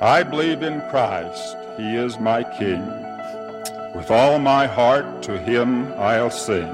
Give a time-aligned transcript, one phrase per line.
[0.00, 2.84] I believe in Christ, He is my King.
[3.94, 6.68] With all my heart to Him I'll sing.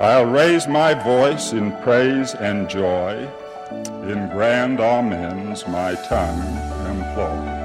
[0.00, 3.28] I'll raise my voice in praise and joy,
[4.02, 6.42] in grand amens my tongue
[6.86, 7.56] employ.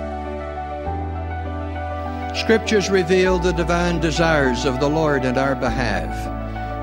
[2.34, 6.31] Scriptures reveal the divine desires of the Lord in our behalf.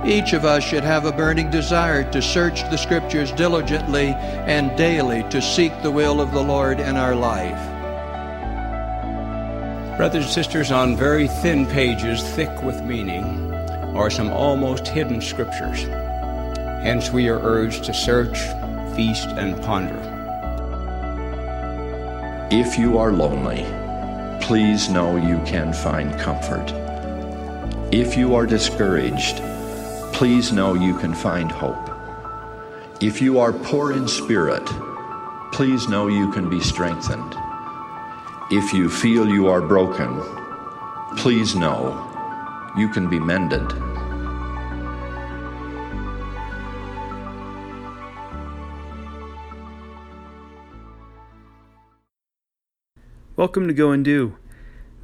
[0.08, 4.14] Each of us should have a burning desire to search the Scriptures diligently
[4.46, 7.58] and daily to seek the will of the Lord in our life.
[9.98, 13.52] Brothers and sisters, on very thin pages, thick with meaning,
[13.94, 15.82] are some almost hidden Scriptures.
[16.82, 18.38] Hence, we are urged to search,
[18.96, 20.00] feast, and ponder.
[22.50, 23.66] If you are lonely,
[24.40, 26.72] please know you can find comfort.
[27.92, 29.42] If you are discouraged,
[30.12, 31.90] please know you can find hope.
[33.00, 34.66] If you are poor in spirit,
[35.52, 37.34] please know you can be strengthened.
[38.50, 40.20] If you feel you are broken,
[41.16, 42.04] please know
[42.76, 43.72] you can be mended.
[53.36, 54.36] Welcome to Go and Do.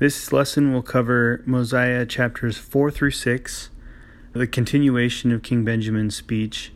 [0.00, 3.70] This lesson will cover Mosiah chapters 4 through 6
[4.34, 6.72] the continuation of King Benjamin's speech.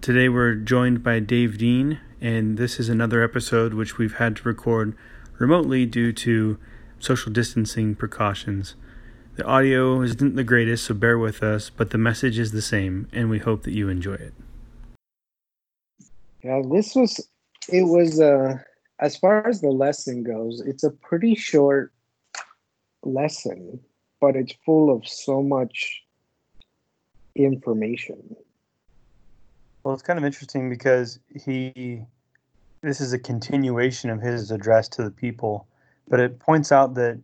[0.00, 4.48] Today we're joined by Dave Dean, and this is another episode which we've had to
[4.48, 4.96] record
[5.38, 6.58] remotely due to
[6.98, 8.74] social distancing precautions.
[9.36, 13.06] The audio isn't the greatest, so bear with us, but the message is the same,
[13.12, 14.32] and we hope that you enjoy it.
[16.42, 17.20] Yeah, this was,
[17.68, 18.56] it was, uh,
[18.98, 21.92] as far as the lesson goes, it's a pretty short
[23.02, 23.78] lesson,
[24.22, 26.03] but it's full of so much
[27.34, 28.36] information.
[29.82, 32.02] Well, it's kind of interesting because he,
[32.80, 35.66] this is a continuation of his address to the people,
[36.08, 37.20] but it points out that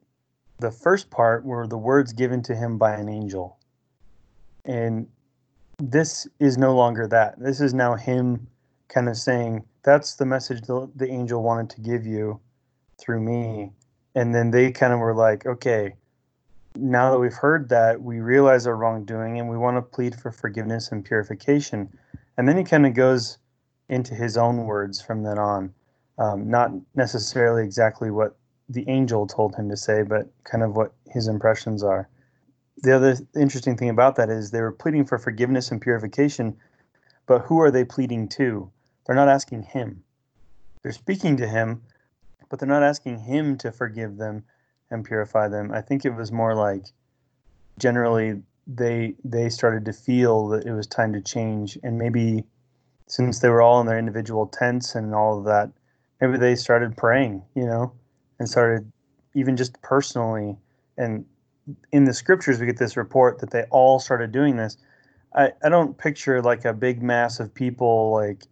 [0.59, 3.59] the first part were the words given to him by an angel.
[4.67, 5.09] And
[5.79, 7.41] this is no longer that.
[7.41, 8.47] This is now him
[8.89, 12.39] kind of saying, that's the message the, the angel wanted to give you
[12.99, 13.73] through me.
[14.15, 15.95] And then they kind of were like, okay,
[16.77, 20.31] now that we've heard that, we realize our wrongdoing and we want to plead for
[20.31, 21.89] forgiveness and purification.
[22.37, 23.39] And then he kind of goes
[23.89, 25.75] into his own words from then on.
[26.19, 28.37] Um, not necessarily exactly what
[28.69, 32.09] the angel told him to say, but kind of what his impressions are.
[32.83, 36.57] The other interesting thing about that is they were pleading for forgiveness and purification,
[37.27, 38.71] but who are they pleading to?
[39.07, 40.05] They're not asking him.
[40.83, 41.83] They're speaking to him,
[42.49, 44.45] but they're not asking him to forgive them
[44.91, 45.73] and purify them.
[45.73, 46.87] I think it was more like
[47.79, 51.79] generally they they started to feel that it was time to change.
[51.83, 52.45] And maybe
[53.07, 55.71] since they were all in their individual tents and all of that
[56.21, 57.93] maybe they started praying you know
[58.39, 58.91] and started
[59.35, 60.57] even just personally.
[60.99, 61.25] And
[61.93, 64.77] in the scriptures we get this report that they all started doing this.
[65.35, 68.45] I, I don't picture like a big mass of people like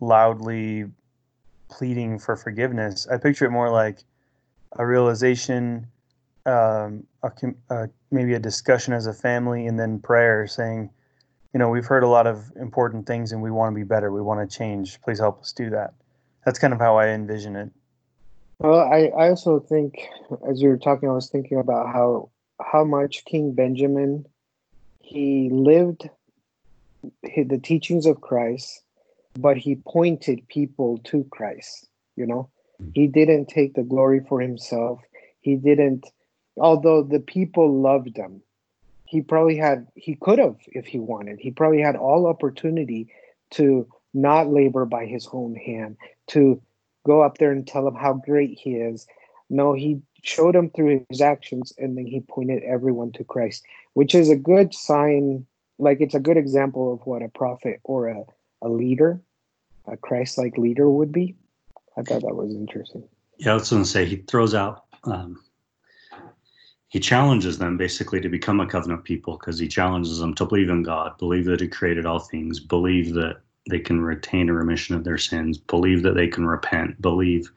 [0.00, 0.86] loudly
[1.68, 3.06] pleading for forgiveness.
[3.10, 4.04] I picture it more like
[4.78, 5.86] a realization,
[6.44, 7.32] um, a,
[7.70, 10.90] a, maybe a discussion as a family, and then prayer saying,
[11.52, 14.12] you know, we've heard a lot of important things and we want to be better.
[14.12, 15.00] We want to change.
[15.00, 15.94] Please help us do that.
[16.44, 17.70] That's kind of how I envision it.
[18.58, 20.06] Well, I, I also think,
[20.48, 24.24] as you were talking, I was thinking about how how much King Benjamin
[25.00, 26.08] he lived
[27.22, 28.82] the teachings of Christ,
[29.38, 31.88] but he pointed people to Christ.
[32.16, 32.50] You know,
[32.94, 35.00] he didn't take the glory for himself.
[35.40, 36.06] He didn't,
[36.56, 38.42] although the people loved him.
[39.04, 41.38] He probably had, he could have if he wanted.
[41.38, 43.08] He probably had all opportunity
[43.52, 45.96] to not labor by his own hand,
[46.28, 46.60] to
[47.06, 49.06] go up there and tell them how great he is.
[49.48, 53.62] No, he showed them through his actions and then he pointed everyone to Christ,
[53.94, 55.46] which is a good sign.
[55.78, 58.24] Like it's a good example of what a prophet or a,
[58.62, 59.20] a leader,
[59.86, 61.36] a Christ like leader would be.
[61.96, 63.04] I thought that was interesting.
[63.38, 65.42] Yeah, I was going to say he throws out, um,
[66.88, 70.70] he challenges them basically to become a covenant people because he challenges them to believe
[70.70, 74.94] in God, believe that He created all things, believe that they can retain a remission
[74.94, 77.50] of their sins, believe that they can repent, believe.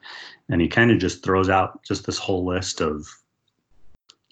[0.48, 3.08] And he kind of just throws out just this whole list of,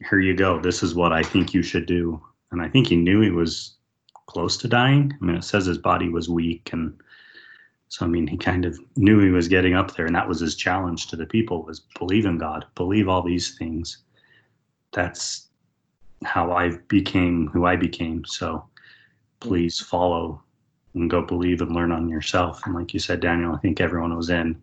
[0.08, 2.20] here you go, this is what I think you should do.
[2.50, 3.76] And I think he knew he was
[4.26, 5.16] close to dying.
[5.20, 7.00] I mean, it says his body was weak and
[7.88, 10.40] so I mean, he kind of knew he was getting up there, and that was
[10.40, 13.98] his challenge to the people: was believe in God, believe all these things.
[14.92, 15.48] That's
[16.24, 18.24] how I became who I became.
[18.24, 18.64] So
[19.40, 20.42] please follow
[20.94, 22.62] and go believe and learn on yourself.
[22.66, 24.60] And like you said, Daniel, I think everyone was in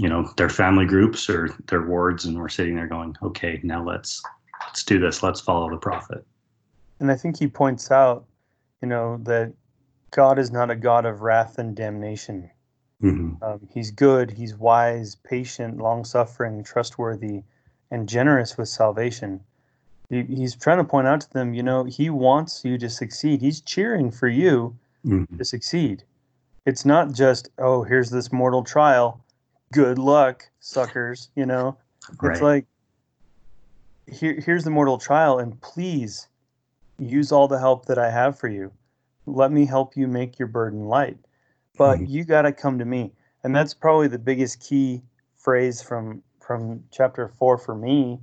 [0.00, 3.84] you know their family groups or their wards and we're sitting there going okay now
[3.84, 4.22] let's
[4.62, 6.24] let's do this let's follow the prophet
[7.00, 8.24] and i think he points out
[8.80, 9.52] you know that
[10.10, 12.50] god is not a god of wrath and damnation
[13.02, 13.42] mm-hmm.
[13.42, 17.42] um, he's good he's wise patient long-suffering trustworthy
[17.90, 19.40] and generous with salvation
[20.08, 23.40] he, he's trying to point out to them you know he wants you to succeed
[23.40, 24.76] he's cheering for you
[25.06, 25.36] mm-hmm.
[25.36, 26.02] to succeed
[26.66, 29.24] it's not just oh here's this mortal trial
[29.72, 31.28] good luck, suckers.
[31.34, 31.76] You know,
[32.20, 32.32] right.
[32.32, 32.66] it's like
[34.10, 36.28] here, here's the mortal trial, and please
[36.98, 38.72] use all the help that I have for you.
[39.26, 41.18] Let me help you make your burden light.
[41.76, 42.06] But mm-hmm.
[42.06, 43.12] you got to come to me,
[43.44, 45.02] and that's probably the biggest key
[45.36, 48.18] phrase from from chapter four for me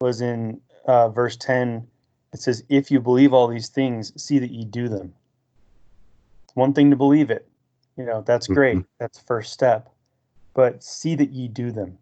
[0.00, 1.86] was in uh, verse ten.
[2.32, 5.14] It says, "If you believe all these things, see that you do them."
[6.54, 7.48] one thing to believe it,
[7.96, 8.76] you know, that's great.
[8.76, 8.86] Mm-hmm.
[8.98, 9.88] That's first step
[10.54, 11.98] but see that ye do them.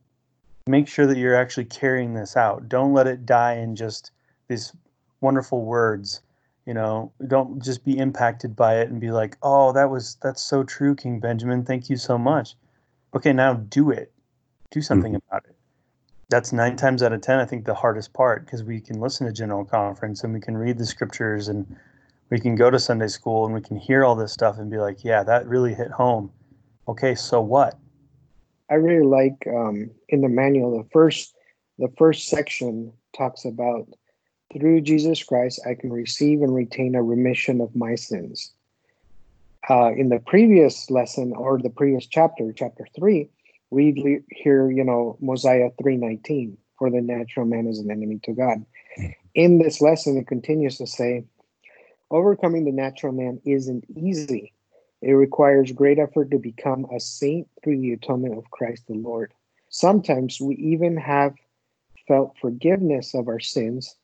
[0.67, 2.69] Make sure that you're actually carrying this out.
[2.69, 4.11] Don't let it die in just
[4.49, 4.73] these
[5.21, 6.21] wonderful words.
[6.69, 10.43] You know, don't just be impacted by it and be like, "Oh, that was that's
[10.43, 11.65] so true, King Benjamin.
[11.65, 12.57] Thank you so much."
[13.15, 14.13] Okay, now do it.
[14.71, 15.27] Do something mm-hmm.
[15.31, 15.57] about it.
[16.29, 19.27] That's nine times out of ten, I think, the hardest part because we can listen
[19.27, 21.75] to General Conference and we can read the scriptures and
[22.29, 24.77] we can go to Sunday school and we can hear all this stuff and be
[24.77, 26.31] like, "Yeah, that really hit home."
[26.87, 27.79] Okay, so what?
[28.71, 31.35] I really like um, in the manual the first
[31.79, 33.89] the first section talks about
[34.53, 38.53] through Jesus Christ I can receive and retain a remission of my sins.
[39.69, 43.29] Uh, in the previous lesson or the previous chapter, chapter three,
[43.71, 48.33] we hear you know Mosiah three nineteen for the natural man is an enemy to
[48.33, 48.65] God.
[49.35, 51.25] In this lesson, it continues to say,
[52.11, 54.53] overcoming the natural man isn't easy
[55.01, 59.33] it requires great effort to become a saint through the atonement of Christ the Lord.
[59.69, 61.35] Sometimes we even have
[62.09, 63.95] felt forgiveness of our sins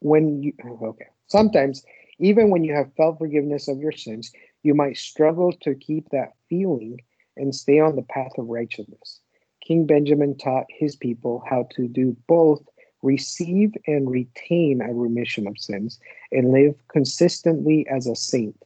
[0.00, 1.06] when you oh, okay.
[1.26, 1.84] Sometimes
[2.18, 4.32] even when you have felt forgiveness of your sins,
[4.62, 7.00] you might struggle to keep that feeling
[7.36, 9.20] and stay on the path of righteousness.
[9.60, 12.62] King Benjamin taught his people how to do both
[13.02, 15.98] receive and retain a remission of sins
[16.32, 18.56] and live consistently as a saint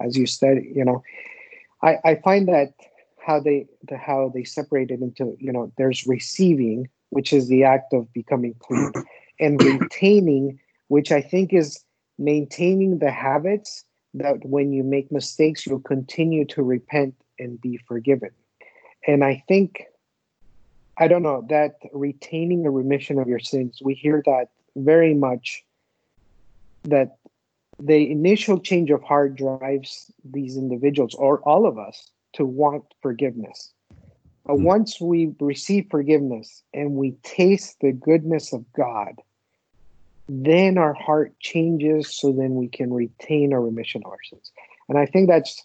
[0.00, 1.02] as you said, you know,
[1.82, 2.74] I, I find that
[3.18, 7.64] how they the, how they separate it into you know there's receiving which is the
[7.64, 8.92] act of becoming clean
[9.38, 10.58] and retaining
[10.88, 11.84] which i think is
[12.18, 18.30] maintaining the habits that when you make mistakes you'll continue to repent and be forgiven
[19.06, 19.84] and i think
[20.98, 25.64] i don't know that retaining a remission of your sins we hear that very much
[26.84, 27.18] that
[27.80, 33.72] the initial change of heart drives these individuals or all of us to want forgiveness.
[34.44, 34.64] But mm.
[34.64, 39.14] once we receive forgiveness and we taste the goodness of God,
[40.28, 44.52] then our heart changes so then we can retain our remission of our sins.
[44.88, 45.64] And I think that's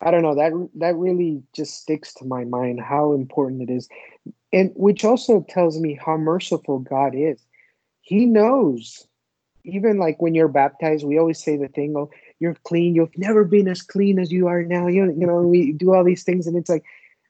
[0.00, 3.88] I don't know that that really just sticks to my mind how important it is.
[4.52, 7.40] And which also tells me how merciful God is.
[8.02, 9.06] He knows
[9.66, 12.94] even like when you're baptized, we always say the thing, oh, you're clean.
[12.94, 14.86] You've never been as clean as you are now.
[14.86, 16.84] You, you know, we do all these things, and it's like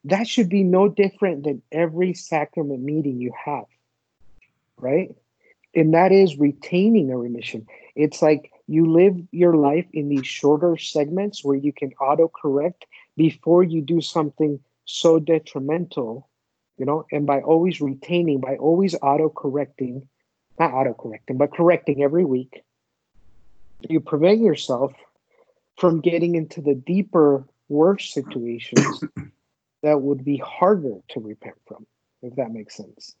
[0.05, 3.65] that should be no different than every sacrament meeting you have,
[4.77, 5.15] right?
[5.77, 7.65] And that is retaining a remission.
[7.95, 12.85] It's like you live your life in these shorter segments where you can auto correct
[13.15, 16.27] before you do something so detrimental,
[16.77, 20.07] you know, and by always retaining, by always auto correcting
[20.59, 22.63] not auto correcting, but correcting every week,
[23.87, 24.93] you prevent yourself
[25.77, 29.03] from getting into the deeper, worse situations
[29.83, 31.85] that would be harder to repent from,
[32.21, 33.15] if that makes sense.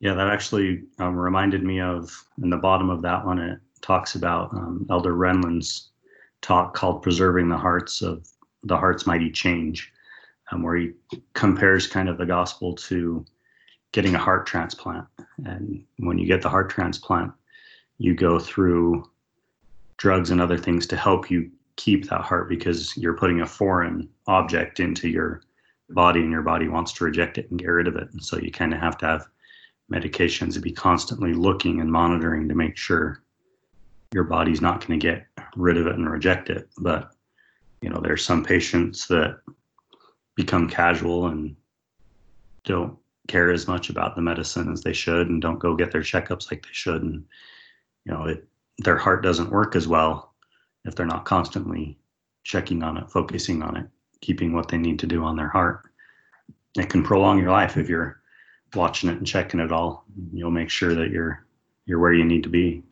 [0.00, 4.14] Yeah, that actually um, reminded me of in the bottom of that one, it talks
[4.14, 5.90] about um, Elder Renlund's
[6.40, 8.28] talk called Preserving the Hearts of
[8.62, 9.92] the Heart's Mighty Change,
[10.52, 10.92] um, where he
[11.34, 13.24] compares kind of the gospel to
[13.92, 15.06] getting a heart transplant.
[15.44, 17.32] And when you get the heart transplant,
[17.98, 19.08] you go through
[19.96, 24.08] drugs and other things to help you keep that heart because you're putting a foreign
[24.26, 25.42] object into your
[25.90, 28.08] body and your body wants to reject it and get rid of it.
[28.12, 29.26] And so you kind of have to have
[29.92, 33.22] medications to be constantly looking and monitoring to make sure
[34.12, 35.26] your body's not going to get
[35.56, 36.68] rid of it and reject it.
[36.78, 37.12] But,
[37.82, 39.40] you know, there's some patients that
[40.36, 41.56] become casual and
[42.64, 42.96] don't
[43.28, 46.50] care as much about the medicine as they should and don't go get their checkups
[46.50, 47.24] like they should and
[48.04, 48.46] you know it
[48.78, 50.32] their heart doesn't work as well
[50.84, 51.98] if they're not constantly
[52.44, 53.86] checking on it focusing on it
[54.20, 55.82] keeping what they need to do on their heart
[56.76, 58.20] it can prolong your life if you're
[58.74, 60.04] watching it and checking it all.
[60.32, 61.44] You'll make sure that you're
[61.86, 62.82] you're where you need to be.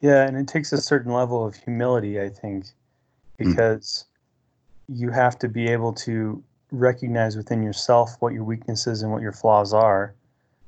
[0.00, 2.66] Yeah, and it takes a certain level of humility, I think,
[3.38, 4.04] because
[4.90, 5.00] mm.
[5.00, 9.32] you have to be able to recognize within yourself what your weaknesses and what your
[9.32, 10.14] flaws are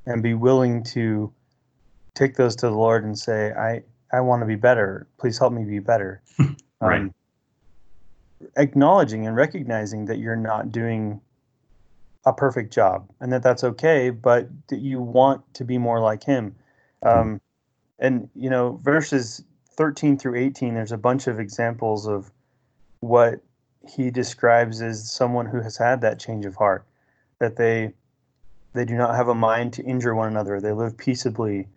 [0.06, 1.32] and be willing to
[2.14, 5.08] take those to the Lord and say, I, I want to be better.
[5.18, 6.22] Please help me be better.
[6.80, 7.00] right.
[7.00, 7.14] Um,
[8.56, 11.20] acknowledging and recognizing that you're not doing
[12.26, 16.24] a perfect job and that that's okay, but that you want to be more like
[16.24, 16.54] Him.
[17.02, 17.40] Um,
[17.98, 19.44] and, you know, verses
[19.76, 22.30] 13 through 18, there's a bunch of examples of
[23.00, 23.40] what
[23.86, 26.86] he describes as someone who has had that change of heart,
[27.38, 27.92] that they
[28.72, 30.60] they do not have a mind to injure one another.
[30.60, 31.68] They live peaceably,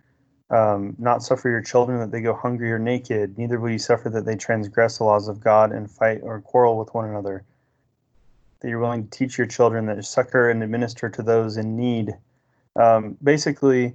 [0.50, 3.38] um, not suffer your children that they go hungry or naked.
[3.38, 6.78] Neither will you suffer that they transgress the laws of God and fight or quarrel
[6.78, 7.44] with one another.
[8.60, 12.16] That you're willing to teach your children that succor and administer to those in need.
[12.76, 13.94] Um, basically,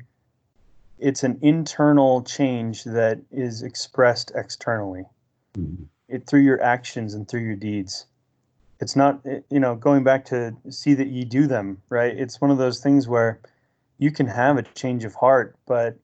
[0.98, 5.04] it's an internal change that is expressed externally.
[5.58, 8.06] Mm-hmm it through your actions and through your deeds.
[8.80, 12.16] It's not, you know, going back to see that you do them, right?
[12.16, 13.40] It's one of those things where
[13.98, 15.96] you can have a change of heart, but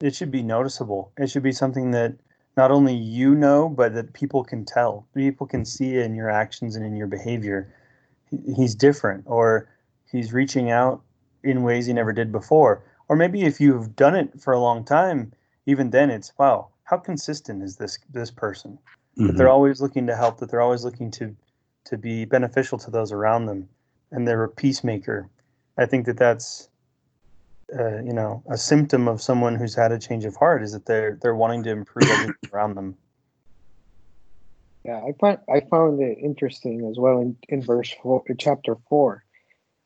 [0.00, 1.12] it should be noticeable.
[1.18, 2.14] It should be something that
[2.56, 5.06] not only you know, but that people can tell.
[5.14, 7.74] People can see in your actions and in your behavior.
[8.56, 9.68] He's different, or
[10.10, 11.02] he's reaching out
[11.42, 12.84] in ways he never did before.
[13.08, 15.32] Or maybe if you've done it for a long time,
[15.66, 18.78] even then it's wow, how consistent is this this person?
[19.16, 19.28] mm-hmm.
[19.28, 21.34] that they're always looking to help, that they're always looking to
[21.86, 23.68] to be beneficial to those around them,
[24.10, 25.28] and they're a peacemaker.
[25.76, 26.68] I think that that's
[27.78, 30.86] uh, you know a symptom of someone who's had a change of heart is that
[30.86, 32.96] they're they're wanting to improve everything around them.
[34.84, 39.24] Yeah, I find I found it interesting as well in, in verse four, chapter four,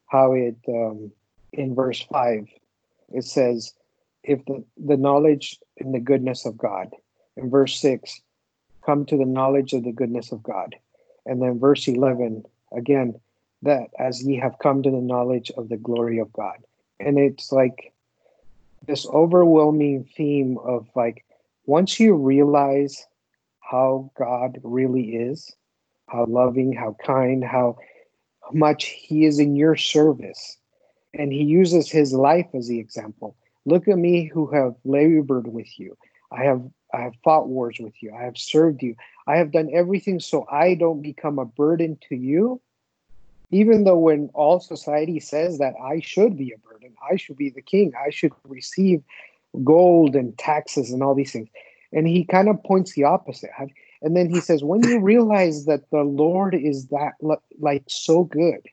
[0.06, 1.12] how it um,
[1.52, 2.48] in verse five
[3.12, 3.74] it says,
[4.22, 6.94] "If the the knowledge and the goodness of God."
[7.36, 8.20] In verse six,
[8.84, 10.74] come to the knowledge of the goodness of God.
[11.26, 13.20] And then verse 11, again,
[13.62, 16.56] that as ye have come to the knowledge of the glory of God.
[16.98, 17.92] And it's like
[18.86, 21.24] this overwhelming theme of like,
[21.66, 23.06] once you realize
[23.70, 25.54] how God really is,
[26.08, 27.76] how loving, how kind, how
[28.52, 30.56] much He is in your service,
[31.14, 33.36] and He uses His life as the example.
[33.66, 35.96] Look at me who have labored with you.
[36.32, 36.62] I have
[36.94, 38.14] I have fought wars with you.
[38.14, 38.96] I have served you.
[39.26, 42.62] I have done everything so I don't become a burden to you.
[43.50, 47.50] Even though when all society says that I should be a burden, I should be
[47.50, 49.02] the king, I should receive
[49.64, 51.48] gold and taxes and all these things.
[51.92, 53.50] And he kind of points the opposite.
[54.02, 57.12] And then he says, when you realize that the Lord is that
[57.58, 58.66] like so good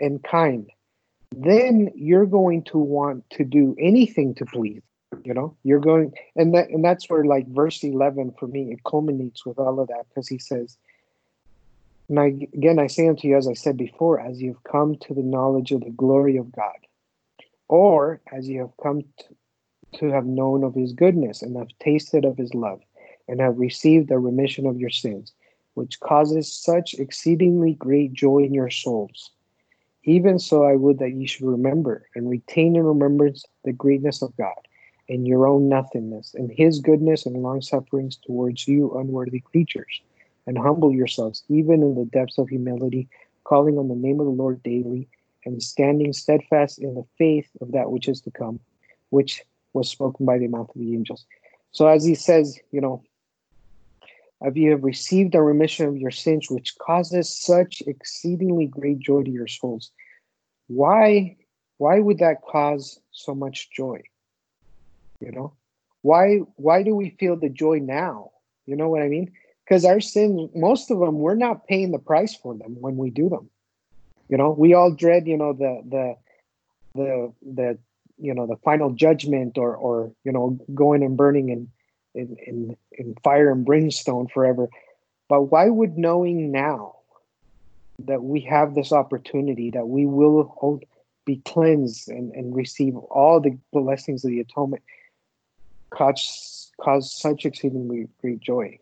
[0.00, 0.70] and kind,
[1.34, 4.82] then you're going to want to do anything to please
[5.24, 8.82] you know you're going and that and that's where like verse 11 for me it
[8.84, 10.76] culminates with all of that because he says
[12.08, 15.14] and I, again i say unto you as i said before as you've come to
[15.14, 16.78] the knowledge of the glory of god
[17.68, 19.24] or as you have come to,
[19.94, 22.80] to have known of his goodness and have tasted of his love
[23.28, 25.32] and have received the remission of your sins
[25.74, 29.30] which causes such exceedingly great joy in your souls.
[30.04, 34.36] Even so i would that ye should remember and retain in remembrance the greatness of
[34.36, 34.68] god
[35.08, 40.00] and your own nothingness, and his goodness and long sufferings towards you unworthy creatures,
[40.46, 43.08] and humble yourselves even in the depths of humility,
[43.44, 45.08] calling on the name of the Lord daily,
[45.44, 48.60] and standing steadfast in the faith of that which is to come,
[49.10, 49.42] which
[49.72, 51.24] was spoken by the mouth of the angels.
[51.70, 53.02] So as he says, you know,
[54.42, 59.22] if you have received a remission of your sins, which causes such exceedingly great joy
[59.22, 59.90] to your souls,
[60.66, 61.36] why
[61.78, 64.02] why would that cause so much joy?
[65.22, 65.52] you know
[66.02, 68.30] why why do we feel the joy now
[68.66, 69.30] you know what i mean
[69.64, 73.08] because our sins most of them we're not paying the price for them when we
[73.08, 73.48] do them
[74.28, 76.16] you know we all dread you know the the
[76.94, 77.78] the the
[78.22, 81.68] you know the final judgment or or you know going and burning in
[82.14, 84.68] in in, in fire and brimstone forever.
[85.28, 86.96] But why would knowing now
[88.04, 90.80] that we have this opportunity that we will
[91.24, 94.82] be cleansed and, and receive all the blessings of the atonement
[95.90, 98.78] cause cause such exceedingly great joy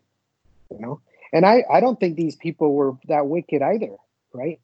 [0.71, 1.01] you know?
[1.33, 3.95] And i i don't think these people were that wicked either
[4.33, 4.59] right?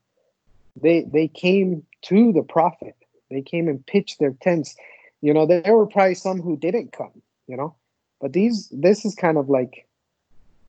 [0.81, 2.95] They they came to the prophet
[3.29, 4.75] they came and pitched their tents.
[5.21, 7.75] You know there were probably some who didn't come you know?
[8.21, 9.87] But these this is kind of like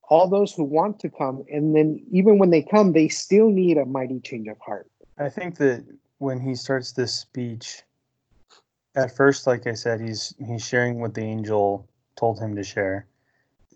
[0.09, 3.77] all those who want to come and then even when they come they still need
[3.77, 4.87] a mighty change of heart.
[5.19, 5.85] I think that
[6.19, 7.83] when he starts this speech,
[8.95, 13.07] at first, like I said, he's he's sharing what the angel told him to share,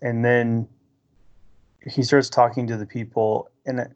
[0.01, 0.67] and then
[1.85, 3.87] he starts talking to the people, and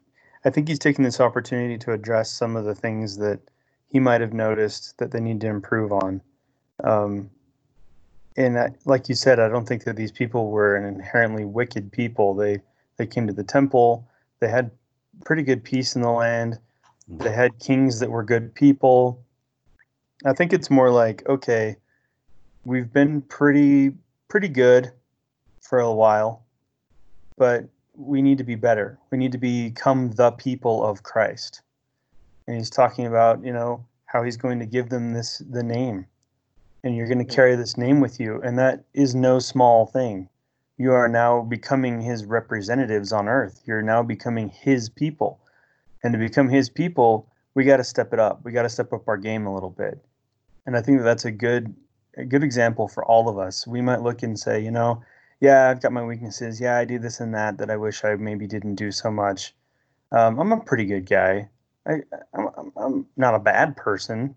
[0.45, 3.39] I think he's taking this opportunity to address some of the things that
[3.87, 6.21] he might have noticed that they need to improve on.
[6.83, 7.29] Um,
[8.35, 11.91] and I, like you said, I don't think that these people were an inherently wicked
[11.91, 12.35] people.
[12.35, 12.61] They
[12.97, 14.07] they came to the temple.
[14.39, 14.71] They had
[15.25, 16.59] pretty good peace in the land.
[17.07, 19.23] They had kings that were good people.
[20.25, 21.77] I think it's more like, okay,
[22.65, 23.93] we've been pretty
[24.27, 24.91] pretty good
[25.61, 26.45] for a while,
[27.37, 27.65] but
[27.95, 28.99] we need to be better.
[29.11, 31.61] We need to become the people of Christ.
[32.47, 36.05] And he's talking about, you know, how he's going to give them this the name.
[36.83, 40.29] And you're going to carry this name with you, and that is no small thing.
[40.77, 43.61] You are now becoming his representatives on earth.
[43.65, 45.39] You're now becoming his people.
[46.03, 48.41] And to become his people, we got to step it up.
[48.43, 49.99] We got to step up our game a little bit.
[50.67, 51.75] And I think that that's a good
[52.15, 53.65] a good example for all of us.
[53.67, 55.03] We might look and say, you know,
[55.39, 56.59] yeah, I've got my weaknesses.
[56.59, 59.55] Yeah, I do this and that that I wish I maybe didn't do so much.
[60.11, 61.49] Um, I'm a pretty good guy.
[61.87, 62.01] I,
[62.33, 64.35] I'm, I'm not a bad person.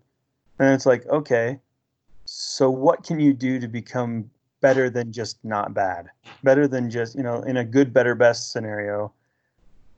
[0.59, 1.59] And it's like, okay,
[2.25, 4.29] so what can you do to become
[4.61, 6.09] better than just not bad?
[6.43, 9.11] Better than just, you know, in a good, better, best scenario,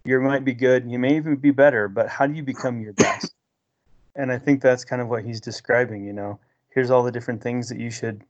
[0.05, 2.93] you might be good, you may even be better, but how do you become your
[2.93, 3.33] best?
[4.15, 6.39] and I think that's kind of what he's describing, you know.
[6.69, 8.24] Here's all the different things that you should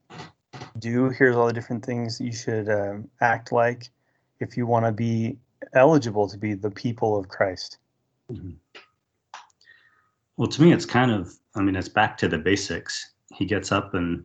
[0.79, 1.09] do.
[1.09, 3.89] Here's all the different things you should um, act like
[4.39, 5.37] if you want to be
[5.73, 7.77] eligible to be the people of Christ.
[8.31, 8.51] Mm-hmm.
[10.37, 13.11] Well, to me, it's kind of, I mean, it's back to the basics.
[13.33, 14.23] He gets up and,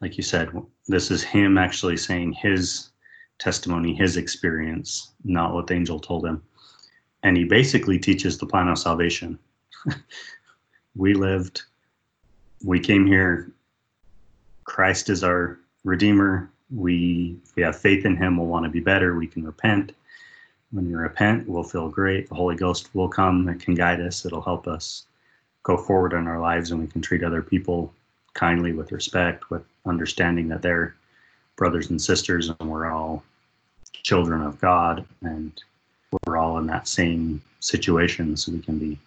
[0.00, 0.50] like you said,
[0.86, 2.90] this is him actually saying his
[3.38, 6.42] testimony, his experience, not what the angel told him.
[7.24, 9.38] And he basically teaches the plan of salvation.
[10.96, 11.62] we lived,
[12.64, 13.52] we came here,
[14.64, 16.50] Christ is our Redeemer.
[16.70, 19.92] We, we have faith in Him, we'll want to be better, we can repent.
[20.72, 22.28] When we repent, we'll feel great.
[22.28, 24.24] The Holy Ghost will come and can guide us.
[24.24, 25.04] It'll help us
[25.62, 27.92] go forward in our lives, and we can treat other people
[28.32, 30.94] kindly with respect, with understanding that they're
[31.56, 33.22] brothers and sisters, and we're all
[34.02, 35.52] children of God, and
[36.26, 38.98] we're all in that same situation, so we can be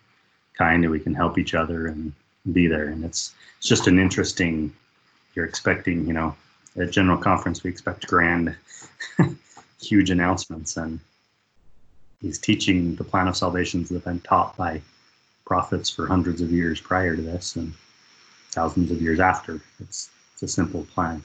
[0.54, 2.14] kind and we can help each other and
[2.54, 2.90] be there.
[2.90, 4.74] And it's it's just an interesting.
[5.34, 6.36] You're expecting, you know,
[6.78, 8.56] at general conference we expect grand,
[9.82, 11.00] huge announcements, and
[12.26, 14.82] he's teaching the plan of salvations that have been taught by
[15.46, 17.72] prophets for hundreds of years prior to this and
[18.50, 19.62] thousands of years after.
[19.80, 21.24] It's it's a simple plan.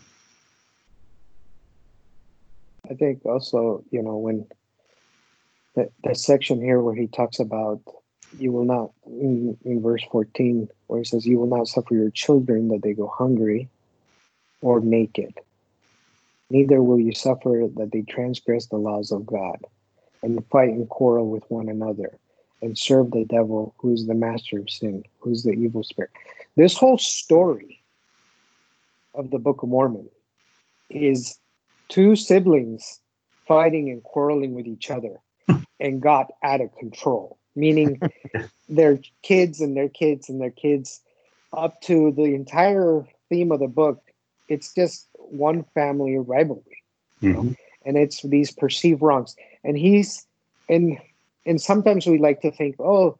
[2.88, 4.46] I think also, you know, when
[5.74, 7.80] that, that section here where he talks about
[8.38, 12.10] you will not in, in verse 14 where he says you will not suffer your
[12.10, 13.68] children that they go hungry
[14.60, 15.34] or naked
[16.48, 19.58] neither will you suffer that they transgress the laws of god
[20.22, 22.18] and fight and quarrel with one another
[22.62, 26.10] and serve the devil who's the master of sin who's the evil spirit.
[26.56, 27.82] This whole story
[29.14, 30.08] of the book of mormon
[30.88, 31.38] is
[31.88, 33.00] two siblings
[33.46, 35.16] fighting and quarreling with each other
[35.80, 38.00] and got out of control meaning
[38.68, 41.00] their kids and their kids and their kids.
[41.52, 44.00] Up to the entire theme of the book
[44.50, 46.82] it's just one family rivalry.
[47.22, 47.52] Mm-hmm.
[47.84, 50.26] And it's these perceived wrongs and he's
[50.68, 50.98] and
[51.46, 53.18] and sometimes we like to think oh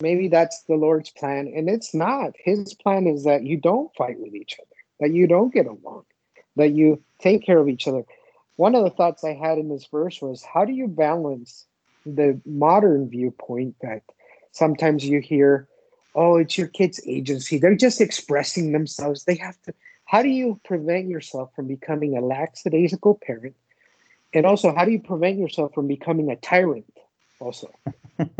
[0.00, 4.18] maybe that's the lord's plan and it's not his plan is that you don't fight
[4.18, 6.04] with each other that you don't get along
[6.56, 8.02] that you take care of each other
[8.56, 11.66] one of the thoughts i had in this verse was how do you balance
[12.04, 14.02] the modern viewpoint that
[14.52, 15.68] sometimes you hear,
[16.14, 17.58] oh, it's your kid's agency.
[17.58, 19.24] They're just expressing themselves.
[19.24, 19.74] They have to.
[20.04, 23.54] How do you prevent yourself from becoming a lackadaisical parent?
[24.34, 26.86] And also, how do you prevent yourself from becoming a tyrant?
[27.40, 27.70] Also,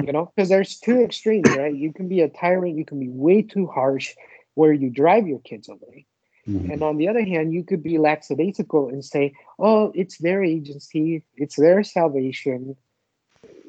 [0.03, 1.75] you know, because there's two extremes, right?
[1.75, 4.15] You can be a tyrant, you can be way too harsh,
[4.55, 6.07] where you drive your kids away.
[6.49, 6.71] Mm-hmm.
[6.71, 11.23] And on the other hand, you could be lackadaisical and say, oh, it's their agency,
[11.37, 12.77] it's their salvation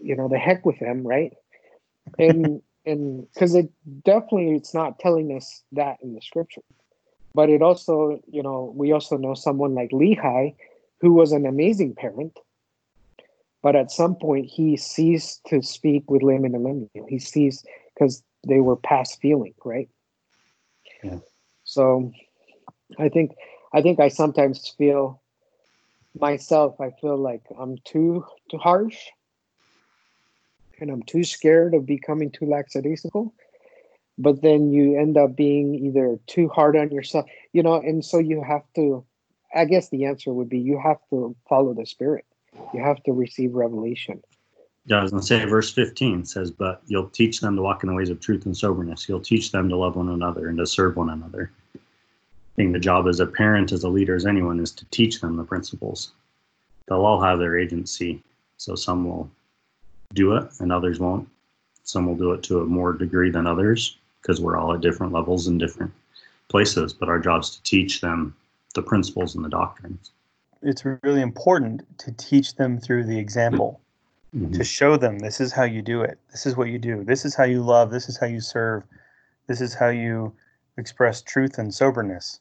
[0.03, 1.33] you know the heck with them right
[2.19, 3.71] and and because it
[4.03, 6.61] definitely it's not telling us that in the scripture
[7.33, 10.53] but it also you know we also know someone like lehi
[11.03, 12.39] who was an amazing parent
[13.63, 17.07] but at some point he ceased to speak with Laman and Lemuel.
[17.07, 19.89] He ceased because they were past feeling, right?
[21.03, 21.19] Yeah.
[21.63, 22.11] So
[22.99, 23.35] I think
[23.73, 25.21] I think I sometimes feel
[26.19, 28.99] myself, I feel like I'm too too harsh
[30.79, 33.33] and I'm too scared of becoming too lackadaisical.
[34.17, 38.19] but then you end up being either too hard on yourself, you know, and so
[38.19, 39.05] you have to.
[39.53, 42.25] I guess the answer would be you have to follow the Spirit.
[42.73, 44.23] You have to receive revelation.
[44.85, 47.83] Yeah, I was going to say, verse 15 says, But you'll teach them to walk
[47.83, 49.07] in the ways of truth and soberness.
[49.07, 51.51] You'll teach them to love one another and to serve one another.
[51.75, 51.79] I
[52.55, 55.37] think the job as a parent, as a leader, as anyone, is to teach them
[55.37, 56.11] the principles.
[56.87, 58.21] They'll all have their agency.
[58.57, 59.31] So some will
[60.13, 61.27] do it and others won't.
[61.83, 65.13] Some will do it to a more degree than others because we're all at different
[65.13, 65.91] levels and different
[66.49, 66.93] places.
[66.93, 68.35] But our job is to teach them
[68.73, 70.11] the principles and the doctrines.
[70.61, 73.81] It's really important to teach them through the example,
[74.33, 74.53] Mhm.
[74.53, 76.19] to show them this is how you do it.
[76.31, 77.03] This is what you do.
[77.03, 77.91] This is how you love.
[77.91, 78.83] This is how you serve.
[79.47, 80.33] This is how you
[80.77, 82.39] express truth and soberness.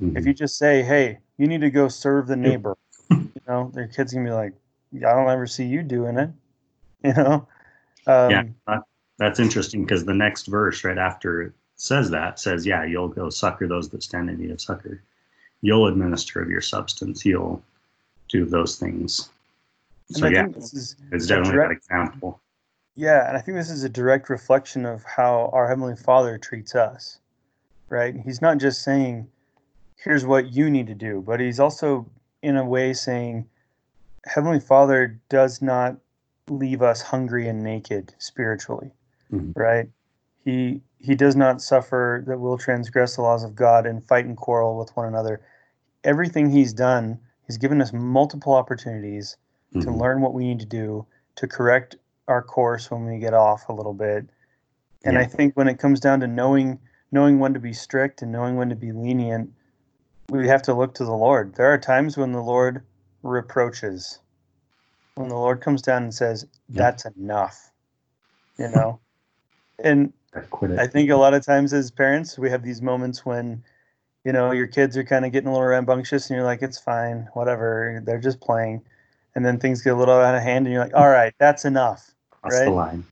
[0.00, 0.26] If Mhm.
[0.26, 2.76] you just say, "Hey, you need to go serve the neighbor,"
[3.10, 4.54] you know, their kids gonna be like,
[4.94, 6.30] "I don't ever see you doing it,"
[7.04, 7.48] you know.
[8.06, 8.82] Um, yeah, that,
[9.18, 13.30] that's interesting because the next verse right after it says that says, "Yeah, you'll go
[13.30, 15.02] succor those that stand in need of succor.
[15.64, 17.24] You'll administer of your substance.
[17.24, 17.62] You'll
[18.28, 19.30] do those things."
[20.08, 22.40] and So I yeah, this is it's a definitely that direct- example.
[22.96, 26.74] Yeah, and I think this is a direct reflection of how our Heavenly Father treats
[26.74, 27.18] us,
[27.88, 28.14] right?
[28.14, 29.26] He's not just saying,
[29.96, 32.06] here's what you need to do, but He's also,
[32.42, 33.46] in a way, saying,
[34.26, 35.96] Heavenly Father does not
[36.48, 38.92] leave us hungry and naked spiritually,
[39.32, 39.56] Mhm.
[39.56, 39.88] right?
[40.44, 44.36] He He does not suffer that we'll transgress the laws of God and fight and
[44.36, 45.40] quarrel with one another.
[46.04, 49.36] Everything He's done, He's given us multiple opportunities
[49.72, 50.00] to Mhm.
[50.00, 51.96] learn what we need to do to correct
[52.28, 54.26] our course when we get off a little bit.
[55.04, 55.20] And Yeah.
[55.20, 56.78] I think when it comes down to knowing
[57.12, 59.52] knowing when to be strict and knowing when to be lenient,
[60.30, 61.54] we have to look to the Lord.
[61.54, 62.82] There are times when the Lord
[63.22, 64.18] reproaches.
[65.14, 66.82] When the Lord comes down and says, Yeah.
[66.82, 67.70] That's enough.
[68.58, 69.00] You know?
[69.78, 70.12] And.
[70.34, 73.62] I think a lot of times as parents, we have these moments when,
[74.24, 76.78] you know, your kids are kind of getting a little rambunctious and you're like, it's
[76.78, 78.82] fine, whatever, they're just playing.
[79.34, 81.64] And then things get a little out of hand and you're like, all right, that's
[81.64, 82.14] enough.
[82.42, 83.04] That's the line.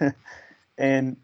[0.78, 1.16] and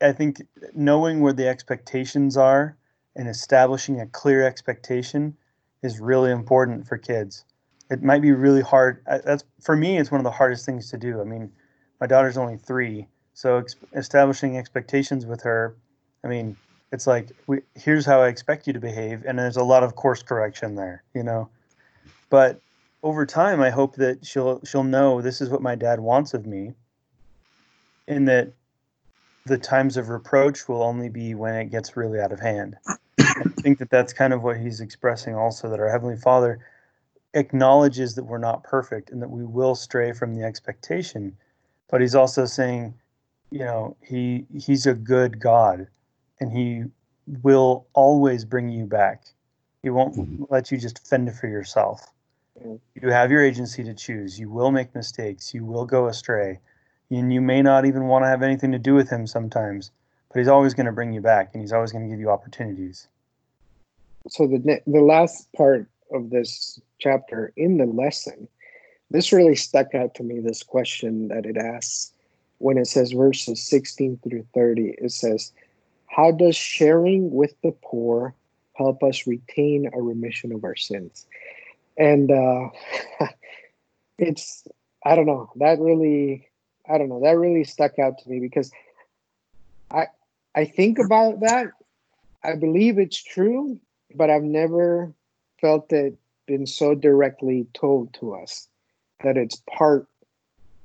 [0.00, 0.42] I think
[0.74, 2.76] knowing where the expectations are
[3.14, 5.36] and establishing a clear expectation
[5.82, 7.44] is really important for kids.
[7.90, 9.02] It might be really hard.
[9.06, 9.98] Uh, that's for me.
[9.98, 11.20] It's one of the hardest things to do.
[11.20, 11.52] I mean,
[12.00, 15.76] my daughter's only three, so ex- establishing expectations with her.
[16.24, 16.56] I mean,
[16.92, 19.96] it's like we, here's how I expect you to behave, and there's a lot of
[19.96, 21.48] course correction there, you know.
[22.30, 22.60] But
[23.02, 26.46] over time, I hope that she'll she'll know this is what my dad wants of
[26.46, 26.72] me,
[28.06, 28.52] and that
[29.46, 32.76] the times of reproach will only be when it gets really out of hand.
[33.18, 36.60] I think that that's kind of what he's expressing also that our heavenly Father
[37.34, 41.36] acknowledges that we're not perfect and that we will stray from the expectation,
[41.90, 42.94] but he's also saying,
[43.50, 45.88] you know, he he's a good God
[46.44, 46.84] and he
[47.42, 49.24] will always bring you back.
[49.82, 50.46] He won't Mhm.
[50.50, 52.12] let you just fend for yourself.
[52.62, 52.80] Mhm.
[52.94, 54.38] You have your agency to choose.
[54.38, 55.54] You will make mistakes.
[55.54, 56.60] You will go astray.
[57.10, 59.90] And you may not even want to have anything to do with him sometimes,
[60.28, 62.30] but he's always going to bring you back and he's always going to give you
[62.30, 63.08] opportunities.
[64.28, 68.48] so the the last part of this chapter in the lesson
[69.10, 72.10] this really stuck out to me this question that it asks
[72.58, 75.52] when it says verses 16 through 30 it says
[76.14, 78.34] how does sharing with the poor
[78.74, 81.26] help us retain a remission of our sins
[81.98, 82.68] and uh
[84.18, 84.66] it's
[85.04, 86.48] i don't know that really
[86.88, 88.70] i don't know that really stuck out to me because
[89.90, 90.06] i
[90.54, 91.68] i think about that
[92.42, 93.78] i believe it's true
[94.14, 95.12] but I've never
[95.60, 98.68] felt it been so directly told to us
[99.22, 100.06] that it's part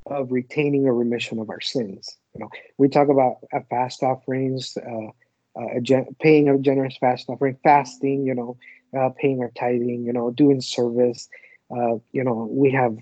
[0.05, 2.17] of retaining a remission of our sins.
[2.33, 6.97] You know, we talk about uh, fast offerings, uh, uh, a gen- paying a generous
[6.97, 8.25] fast offering, fasting.
[8.25, 8.57] You know,
[8.97, 10.03] uh, paying our tithing.
[10.05, 11.27] You know, doing service.
[11.71, 12.97] Uh, you know, we have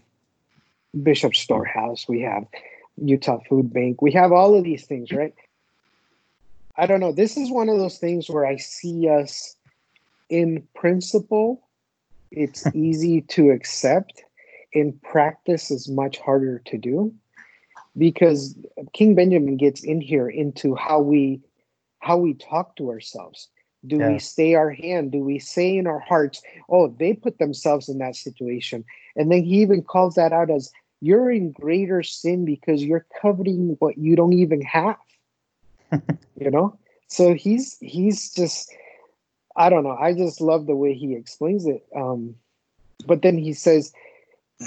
[1.02, 2.08] Bishop Storehouse.
[2.08, 2.44] We have
[2.98, 4.02] Utah Food Bank.
[4.02, 5.34] We have all of these things, right?
[6.78, 7.12] I don't know.
[7.12, 9.56] This is one of those things where I see us
[10.30, 11.68] in principle,
[12.32, 14.24] it's easy to accept.
[14.74, 17.14] In practice, is much harder to do
[17.98, 18.56] because
[18.94, 21.42] King Benjamin gets in here into how we
[22.00, 23.50] how we talk to ourselves.
[23.86, 24.12] Do Yeah.
[24.12, 25.12] we stay our hand?
[25.12, 29.44] Do we say in our hearts, "Oh, they put themselves in that situation," and then
[29.44, 34.16] he even calls that out as you're in greater sin because you're coveting what you
[34.16, 34.98] don't even have.
[36.36, 38.72] you know, so he's he's just
[39.56, 39.98] I don't know.
[40.00, 41.86] I just love the way he explains it.
[41.96, 42.36] Um,
[43.06, 43.92] but then he says,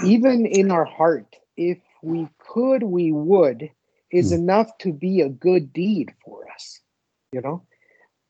[0.05, 3.71] even in our heart, if we could, we would,
[4.11, 4.39] is Hmm.
[4.39, 6.81] enough to be a good deed for us.
[7.33, 7.63] you know.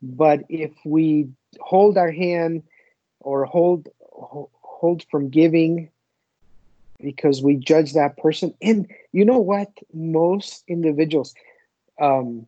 [0.02, 1.28] But if we
[1.61, 2.62] hold our hand
[3.20, 5.90] or hold hold from giving
[7.00, 11.35] because we judge that person, and you know what, most individuals,
[12.00, 12.46] um,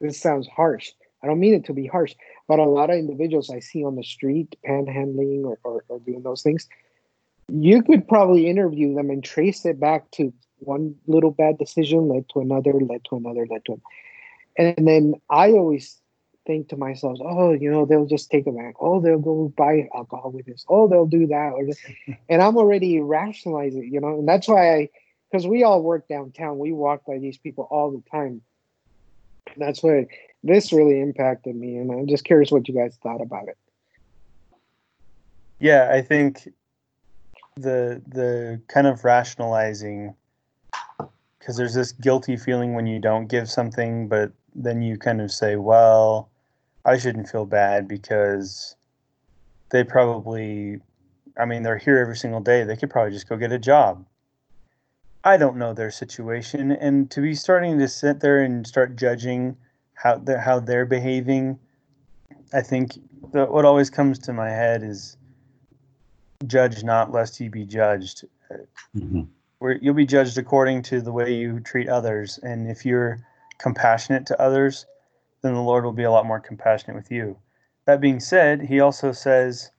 [0.00, 0.90] this sounds harsh.
[1.22, 2.14] I don't mean it to be harsh,
[2.46, 6.22] but a lot of individuals I see on the street panhandling or, or, or doing
[6.22, 6.68] those things,
[7.48, 12.28] you could probably interview them and trace it back to one little bad decision led
[12.30, 13.82] to another, led to another, led to another.
[14.56, 16.00] And then I always
[16.46, 18.74] think to myself, oh, you know, they'll just take it back.
[18.80, 20.64] Oh, they'll go buy alcohol with this.
[20.68, 21.52] Oh, they'll do that.
[21.54, 21.78] Or this.
[22.28, 24.88] and I'm already rationalizing, you know, and that's why I,
[25.30, 28.42] because we all work downtown, we walk by these people all the time.
[29.56, 30.06] That's why
[30.42, 33.56] this really impacted me, and I'm just curious what you guys thought about it.
[35.58, 36.48] Yeah, I think
[37.56, 40.14] the the kind of rationalizing
[41.38, 45.30] because there's this guilty feeling when you don't give something, but then you kind of
[45.30, 46.30] say, well,
[46.86, 48.76] I shouldn't feel bad because
[49.70, 50.80] they probably,
[51.38, 52.64] I mean, they're here every single day.
[52.64, 54.06] They could probably just go get a job.
[55.22, 56.72] I don't know their situation.
[56.72, 59.56] And to be starting to sit there and start judging
[59.94, 61.58] how they're, how they're behaving,
[62.54, 62.98] I think
[63.32, 65.18] the, what always comes to my head is
[66.46, 68.24] judge not lest you be judged.
[68.96, 69.22] Mm-hmm.
[69.58, 72.38] Where you'll be judged according to the way you treat others.
[72.42, 73.18] And if you're
[73.58, 74.86] compassionate to others,
[75.42, 77.36] then the Lord will be a lot more compassionate with you.
[77.86, 79.70] That being said, he also says,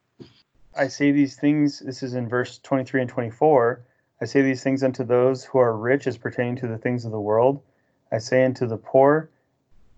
[0.78, 3.82] I say these things, this is in verse 23 and 24.
[4.22, 7.12] I say these things unto those who are rich as pertaining to the things of
[7.12, 7.62] the world.
[8.12, 9.30] I say unto the poor,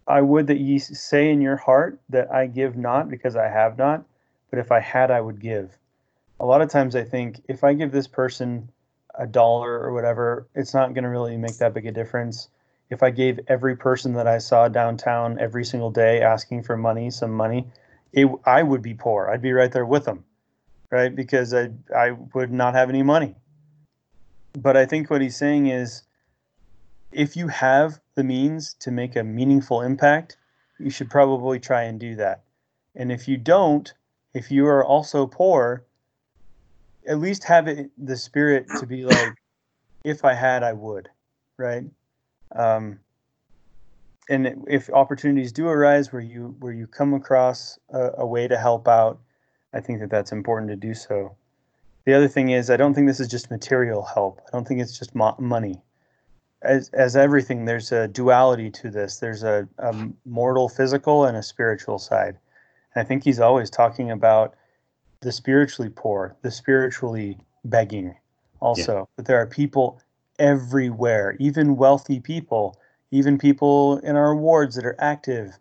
[0.07, 3.77] I would that ye say in your heart that I give not because I have
[3.77, 4.05] not,
[4.49, 5.77] but if I had, I would give.
[6.39, 8.69] A lot of times I think if I give this person
[9.15, 12.49] a dollar or whatever, it's not going to really make that big a difference
[12.89, 17.11] if I gave every person that I saw downtown every single day asking for money,
[17.11, 17.67] some money,
[18.13, 19.27] it, I would be poor.
[19.27, 20.23] I'd be right there with them,
[20.89, 21.13] right?
[21.13, 23.35] Because I I would not have any money.
[24.53, 26.03] But I think what he's saying is,
[27.11, 30.37] if you have the means to make a meaningful impact,
[30.79, 32.43] you should probably try and do that.
[32.95, 33.93] And if you don't,
[34.33, 35.83] if you are also poor,
[37.07, 39.33] at least have it the spirit to be like,
[40.03, 41.09] if I had, I would,
[41.57, 41.85] right?
[42.55, 42.99] Um,
[44.29, 48.57] and if opportunities do arise where you where you come across a, a, way to
[48.57, 49.19] help out,
[49.73, 51.35] I think that that's important to do so.
[52.05, 54.41] The other thing is, I don't think this is just material help.
[54.45, 55.81] I don't think it's just mo- money.
[56.61, 59.17] As as everything, there's a duality to this.
[59.17, 62.37] There's a, a mortal, physical, and a spiritual side.
[62.93, 64.55] And I think he's always talking about
[65.21, 68.15] the spiritually poor, the spiritually begging,
[68.59, 68.95] also.
[68.95, 69.03] Yeah.
[69.17, 70.01] That there are people
[70.39, 72.79] everywhere, even wealthy people,
[73.11, 75.57] even people in our wards that are active,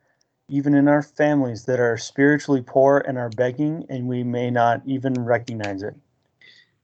[0.48, 4.82] even in our families that are spiritually poor and are begging, and we may not
[4.84, 5.94] even recognize it.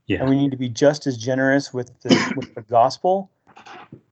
[0.06, 0.20] Yeah.
[0.20, 3.30] And we need to be just as generous with the with the gospel,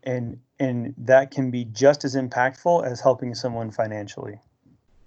[0.05, 4.39] and and that can be just as impactful as helping someone financially.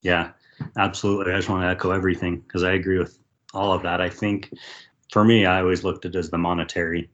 [0.01, 0.31] Yeah,
[0.77, 1.31] absolutely.
[1.31, 3.17] I just want to echo everything because I agree with
[3.53, 4.01] all of that.
[4.01, 4.51] I think
[5.11, 7.09] for me, I always looked at it as the monetary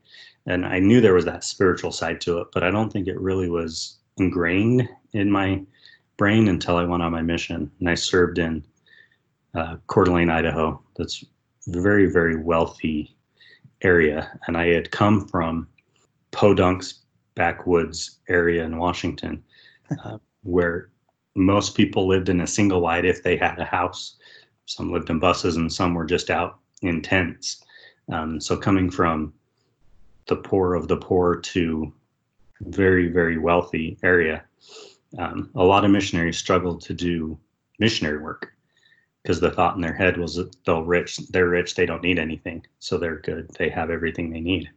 [0.46, 3.20] and I knew there was that spiritual side to it, but I don't think it
[3.20, 5.62] really was ingrained in my
[6.16, 8.64] brain until I went on my mission and I served in
[9.54, 10.80] uh, Coeur d'Alene, Idaho.
[10.96, 11.24] That's
[11.68, 13.14] very, very wealthy
[13.82, 15.66] area, and I had come from
[16.32, 17.00] Podunk's
[17.34, 19.42] backwoods area in Washington,
[20.04, 20.90] uh, where
[21.34, 24.16] most people lived in a single wide if they had a house.
[24.70, 27.64] Some lived in buses, and some were just out in tents.
[28.10, 29.32] Um, so coming from
[30.26, 31.92] the poor of the poor to
[32.60, 34.44] very very wealthy area
[35.18, 37.38] um, a lot of missionaries struggle to do
[37.78, 38.52] missionary work
[39.22, 42.18] because the thought in their head was that they'll rich they're rich they don't need
[42.18, 44.70] anything so they're good they have everything they need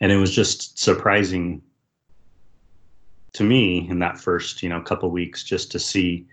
[0.00, 1.62] and it was just surprising
[3.32, 6.26] to me in that first you know couple weeks just to see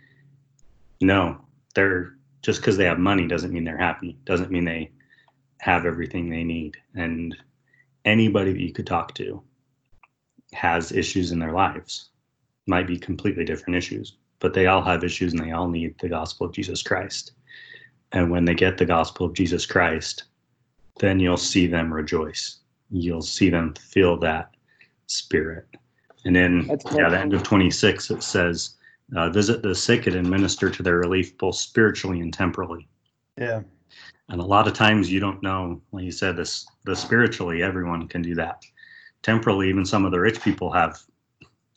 [1.02, 1.38] no
[1.78, 4.18] they're just because they have money doesn't mean they're happy.
[4.26, 4.92] Doesn't mean they
[5.60, 6.76] have everything they need.
[6.96, 7.36] And
[8.04, 9.42] anybody that you could talk to
[10.54, 12.10] has issues in their lives.
[12.68, 16.10] Might be completely different issues but they all have issues and they all need the
[16.10, 17.34] gospel of jesus christ.
[18.12, 20.26] And when they get the gospel of jesus christ
[21.00, 22.58] then you'll see them rejoice.
[22.90, 24.56] You'll see them feel that
[25.06, 25.68] spirit.
[26.26, 28.76] And then yeah the end of 26 it says
[29.16, 32.88] uh, visit the sick and administer to their relief both spiritually and temporally
[33.38, 33.62] yeah
[34.30, 38.08] and a lot of times you don't know like you said this the spiritually everyone
[38.08, 38.64] can do that
[39.22, 41.00] temporally even some of the rich people have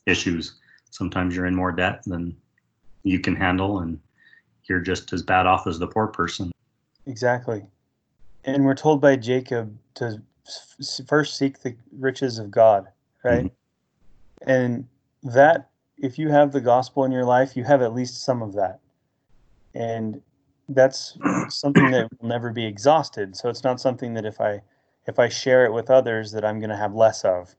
[0.07, 2.37] issues Sometimes you're in more debt than
[3.05, 3.99] you can handle, and
[4.65, 6.53] you're just as bad off as the poor person.
[7.07, 7.65] Exactly.
[8.45, 10.21] And we're told by Jacob to
[11.07, 12.89] first seek the riches of God,
[13.25, 13.45] right?
[13.45, 14.51] Mm-hmm.
[14.51, 14.89] And
[15.23, 15.70] that,
[16.03, 18.81] if you have the gospel in your life, you have at least some of that.
[19.75, 20.21] And
[20.69, 21.17] that's
[21.49, 23.37] something that will never be exhausted.
[23.37, 24.63] So it's not something that if I
[25.07, 27.55] if I share it with others that I'm going to have less of,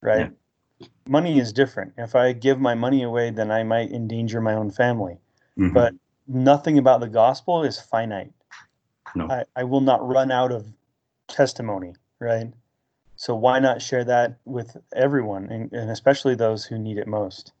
[0.00, 0.32] right?
[0.80, 0.86] Yeah.
[1.06, 1.92] Money is different.
[1.98, 5.18] If I give my money away, then I might endanger my own family.
[5.58, 5.74] Mm-hmm.
[5.74, 5.94] But
[6.26, 8.32] nothing about the gospel is finite.
[9.14, 9.28] No.
[9.28, 10.72] I, I will not run out of
[11.28, 12.52] testimony, right?
[13.16, 17.52] So why not share that with everyone, and, and especially those who need it most?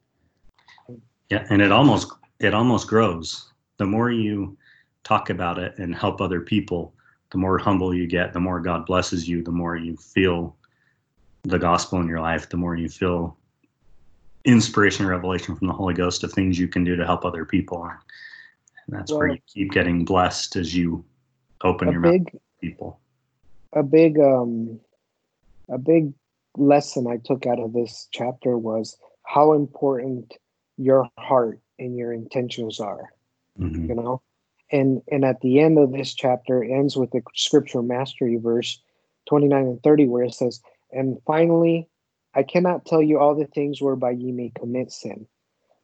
[1.30, 3.50] Yeah, and it almost it almost grows.
[3.78, 4.56] The more you
[5.04, 6.92] talk about it and help other people,
[7.30, 10.56] the more humble you get, the more God blesses you, the more you feel
[11.42, 13.36] the gospel in your life, the more you feel
[14.44, 17.44] inspiration and revelation from the Holy Ghost of things you can do to help other
[17.44, 17.84] people.
[17.84, 21.04] And that's well, where you keep getting blessed as you
[21.62, 23.00] open your big, mouth people.
[23.72, 24.80] A big um
[25.68, 26.12] a big
[26.56, 30.34] lesson I took out of this chapter was how important
[30.80, 33.12] your heart and your intentions are.
[33.58, 33.88] Mm-hmm.
[33.88, 34.22] You know?
[34.70, 38.80] and and at the end of this chapter ends with the scripture mastery verse
[39.28, 40.60] 29 and 30 where it says
[40.92, 41.88] and finally
[42.34, 45.26] i cannot tell you all the things whereby ye may commit sin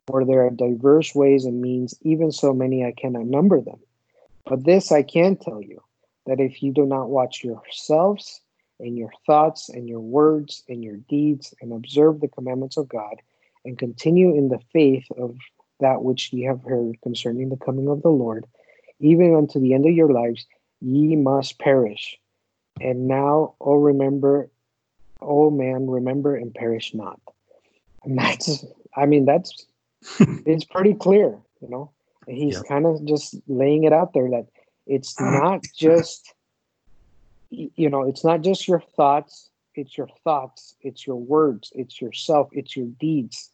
[0.06, 3.80] for there are diverse ways and means even so many i cannot number them
[4.46, 5.80] but this i can tell you
[6.26, 8.40] that if you do not watch yourselves
[8.78, 13.16] and your thoughts and your words and your deeds and observe the commandments of god
[13.66, 15.36] and continue in the faith of
[15.80, 18.46] that which ye have heard concerning the coming of the lord
[19.00, 20.46] even unto the end of your lives,
[20.80, 22.18] ye must perish.
[22.80, 24.50] And now, oh, remember,
[25.20, 27.20] oh man, remember and perish not.
[28.04, 29.66] And that's, I mean, that's,
[30.20, 31.90] it's pretty clear, you know.
[32.26, 32.68] And he's yeah.
[32.68, 34.46] kind of just laying it out there that
[34.86, 35.30] it's uh-huh.
[35.30, 36.34] not just,
[37.50, 42.48] you know, it's not just your thoughts, it's your thoughts, it's your words, it's yourself,
[42.52, 43.50] it's your deeds.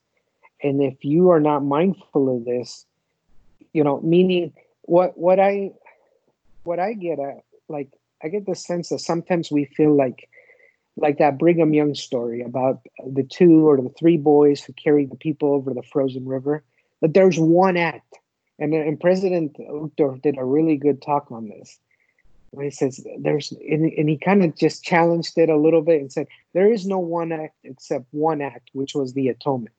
[0.62, 2.86] And if you are not mindful of this,
[3.72, 5.72] you know, meaning what what I
[6.64, 7.90] what I get at like
[8.22, 10.28] I get the sense that sometimes we feel like
[10.96, 15.16] like that Brigham Young story about the two or the three boys who carried the
[15.16, 16.62] people over the frozen river.
[17.00, 18.18] That there's one act,
[18.58, 21.78] and and President Uchtdorf did a really good talk on this.
[22.50, 26.00] When he says there's and, and he kind of just challenged it a little bit
[26.00, 29.74] and said there is no one act except one act, which was the atonement.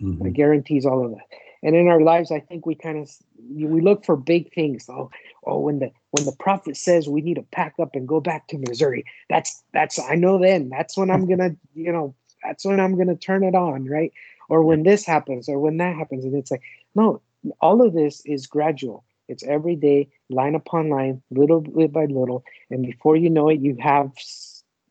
[0.00, 0.24] Mm-hmm.
[0.24, 1.26] That guarantees all of that.
[1.62, 3.10] And in our lives i think we kind of
[3.50, 5.10] we look for big things oh
[5.44, 8.46] oh when the when the prophet says we need to pack up and go back
[8.48, 10.68] to missouri that's that's i know then.
[10.68, 14.12] That's when i'm gonna you know that's when i'm gonna turn it on right?
[14.48, 16.24] Or when this happens or when that happens.
[16.24, 16.62] And it's like
[16.94, 17.20] no
[17.60, 19.04] all of this is gradual.
[19.28, 22.44] It's every day line upon line little bit by little.
[22.70, 24.12] And before you know it you have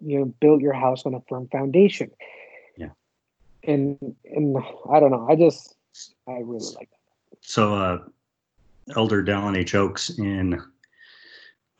[0.01, 2.11] you know built your house on a firm foundation
[3.67, 4.57] and and
[4.91, 5.77] i don't know i just
[6.27, 7.37] I really like that.
[7.41, 7.99] So, uh,
[8.95, 9.75] Elder Dallin H.
[9.75, 10.61] Oaks in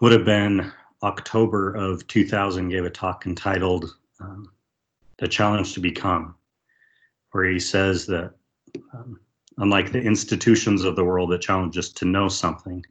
[0.01, 0.71] would have been
[1.03, 4.51] October of 2000 gave a talk entitled um,
[5.19, 6.35] "The Challenge to Become,"
[7.31, 8.33] where he says that
[8.93, 9.19] um,
[9.57, 12.85] unlike the institutions of the world that challenge us to know something,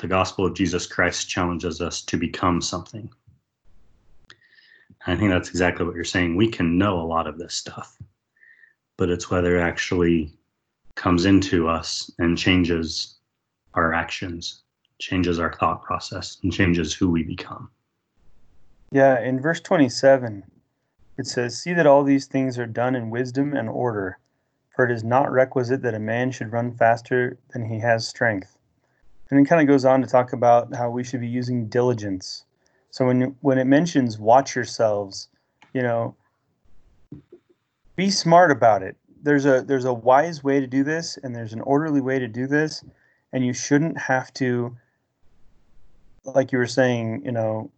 [0.00, 3.10] the gospel of Jesus Christ challenges us to become something.
[5.06, 6.36] I think that's exactly what you're saying.
[6.36, 7.96] We can know a lot of this stuff,
[8.98, 10.30] but it's whether it actually
[10.96, 13.16] comes into us and changes
[13.72, 14.64] our actions,
[14.98, 17.70] changes our thought process, and changes who we become.
[18.90, 20.42] Yeah, in verse 27,
[21.16, 24.18] it says, See that all these things are done in wisdom and order,
[24.74, 28.58] for it is not requisite that a man should run faster than he has strength.
[29.30, 32.44] And it kind of goes on to talk about how we should be using diligence.
[32.90, 35.28] So when when it mentions watch yourselves,
[35.74, 36.16] you know,
[37.98, 38.96] be smart about it.
[39.24, 42.28] There's a there's a wise way to do this and there's an orderly way to
[42.28, 42.84] do this
[43.32, 44.74] and you shouldn't have to
[46.24, 47.70] like you were saying you know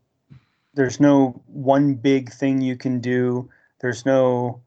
[0.74, 3.48] there's no one big thing you can do.
[3.80, 4.60] There's no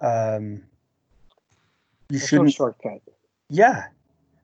[0.00, 0.62] um
[2.08, 3.02] you there's shouldn't no shortcut.
[3.50, 3.84] Yeah.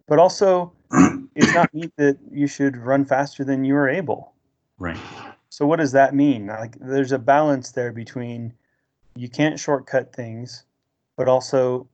[0.09, 0.75] But also
[1.35, 4.35] it's not mean that you should run faster than you are able.
[4.79, 4.99] Right.
[5.49, 6.49] So what does that mean?
[6.49, 8.53] Like there's a balance there between
[9.21, 10.65] you can't shortcut things
[11.17, 11.87] but also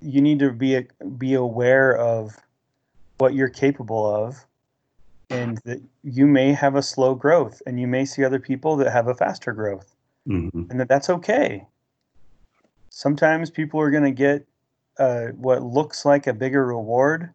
[0.00, 0.84] you need to be a,
[1.18, 2.36] be aware of
[3.18, 4.44] what you're capable of
[5.30, 8.90] and that you may have a slow growth and you may see other people that
[8.90, 9.94] have a faster growth
[10.28, 10.70] mm-hmm.
[10.70, 11.66] and that that's okay
[12.92, 14.46] sometimes people are going to get
[14.98, 17.30] uh, what looks like a bigger reward,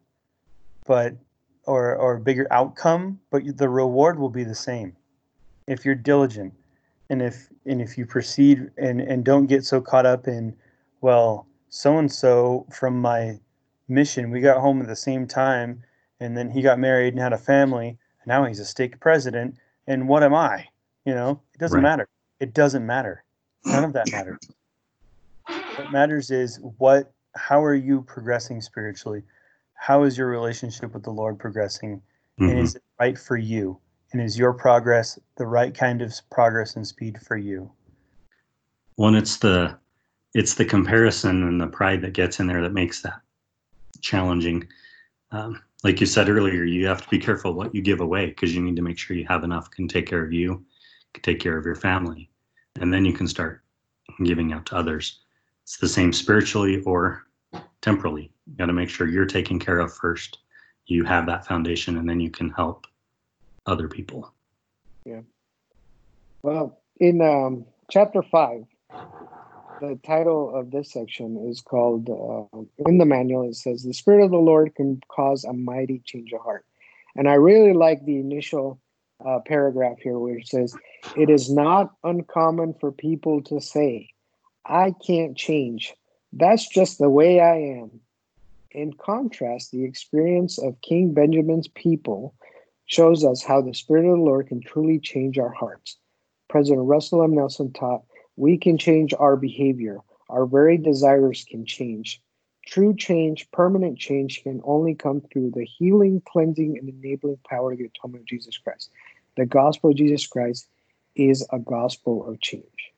[0.86, 1.14] but
[1.64, 4.96] or or bigger outcome, but the reward will be the same
[5.66, 6.54] if you're diligent
[7.10, 10.54] and if and if you proceed and and don't get so caught up in
[11.00, 13.38] well so and so from my
[13.88, 15.82] mission we got home at the same time
[16.20, 19.56] and then he got married and had a family and now he's a stake president
[19.86, 20.66] and what am i?
[21.04, 21.82] You know it doesn't Right.
[21.82, 22.08] matter.
[22.40, 23.24] It doesn't matter.
[23.66, 24.38] None of that matters.
[25.76, 29.22] What matters is what how are you progressing spiritually?
[29.74, 32.02] How is your relationship with the lord progressing?
[32.40, 32.62] And Mhm.
[32.62, 33.80] is it right for you
[34.12, 37.70] and is your progress the right kind of progress and speed for you
[38.96, 39.78] One, it's the
[40.34, 43.20] it's the comparison and the pride that gets in there that makes that
[44.00, 44.68] challenging.
[45.30, 48.54] Um, like you said earlier, you have to be careful what you give away because
[48.54, 50.64] you need to make sure you have enough can take care of you,
[51.14, 52.30] can take care of your family,
[52.80, 53.62] and then you can start
[54.24, 55.20] giving out to others.
[55.62, 57.24] It's the same spiritually or
[57.80, 58.32] temporally.
[58.46, 60.38] You got to make sure you're taken care of first.
[60.86, 62.86] You have that foundation, and then you can help
[63.68, 64.32] other people.
[65.04, 65.20] Yeah.
[66.42, 68.64] Well, in um, chapter five,
[69.80, 74.24] the title of this section is called, uh, in the manual, it says, The Spirit
[74.24, 76.64] of the Lord can cause a mighty change of heart.
[77.14, 78.80] And I really like the initial
[79.24, 80.74] uh, paragraph here where it says,
[81.16, 84.08] It is not uncommon for people to say,
[84.64, 85.94] I can't change.
[86.32, 88.00] That's just the way I am.
[88.70, 92.34] In contrast, the experience of King Benjamin's people
[92.88, 95.96] shows us how the Spirit of the Lord can truly change our hearts.
[96.48, 97.34] President Russell M.
[97.34, 98.02] Nelson taught,
[98.36, 99.98] we can change our behavior.
[100.28, 102.20] Our very desires can change.
[102.66, 107.78] True change, permanent change, can only come through the healing, cleansing, and enabling power of
[107.78, 108.90] the atonement of Jesus Christ.
[109.36, 110.68] The gospel of Jesus Christ
[111.14, 112.92] is a gospel of change.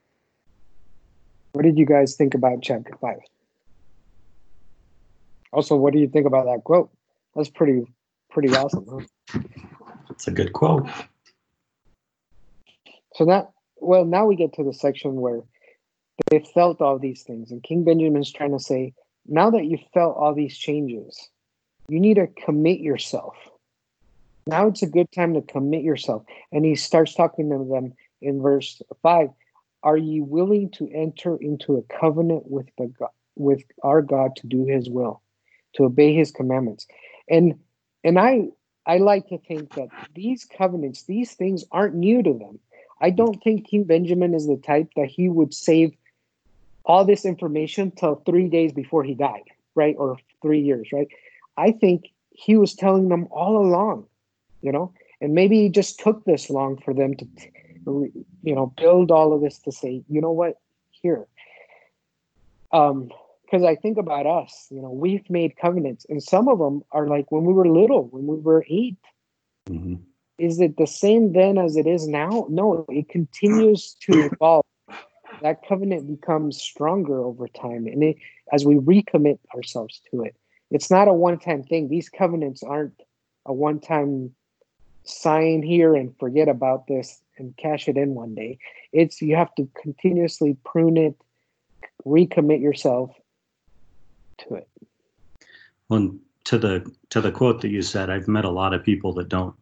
[1.52, 3.18] What did you guys think about chapter 5?
[5.52, 6.90] Also, what do you think about that quote?
[7.34, 7.84] That's pretty
[8.30, 9.40] pretty awesome, huh?
[10.20, 10.86] It's a good quote.
[13.14, 15.40] So that well, now we get to the section where
[16.28, 18.92] they felt all these things, and King Benjamin's trying to say,
[19.26, 21.30] now that you've felt all these changes,
[21.88, 23.34] you need to commit yourself.
[24.46, 26.24] Now it's a good time to commit yourself.
[26.52, 29.30] And he starts talking to them in verse five.
[29.82, 34.46] Are you willing to enter into a covenant with the God, with our God to
[34.46, 35.22] do His will,
[35.76, 36.86] to obey His commandments?
[37.26, 37.58] And
[38.04, 38.48] and I
[38.86, 42.58] I like to think that these covenants, these things aren't new to them.
[43.00, 45.94] I don't think King Benjamin is the type that he would save
[46.84, 49.94] all this information till three days before he died, right?
[49.98, 51.08] Or three years, right?
[51.56, 54.06] I think he was telling them all along,
[54.62, 57.26] you know, and maybe he just took this long for them to,
[57.86, 60.58] you know, build all of this to say, you know what,
[60.90, 61.26] here.
[62.72, 63.10] Um,
[63.50, 67.08] because I think about us, you know, we've made covenants, and some of them are
[67.08, 68.96] like when we were little, when we were 8
[69.68, 69.94] hmm
[70.38, 72.46] is it the same then as it is now?
[72.48, 74.64] No, it continues to evolve.
[75.42, 78.16] That covenant becomes stronger over time, and it,
[78.50, 80.34] as we recommit ourselves to it,
[80.70, 81.88] it's not a one-time thing.
[81.88, 82.98] These covenants aren't
[83.44, 84.34] a one-time
[85.04, 88.58] sign here and forget about this and cash it in one day.
[88.94, 91.16] It's you have to continuously prune it,
[92.06, 93.10] recommit yourself
[94.48, 94.68] to it.
[95.88, 96.14] Well,
[96.44, 99.28] to the to the quote that you said, I've met a lot of people that
[99.28, 99.54] don't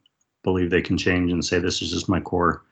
[0.42, 2.64] believe they can change and say this is just my core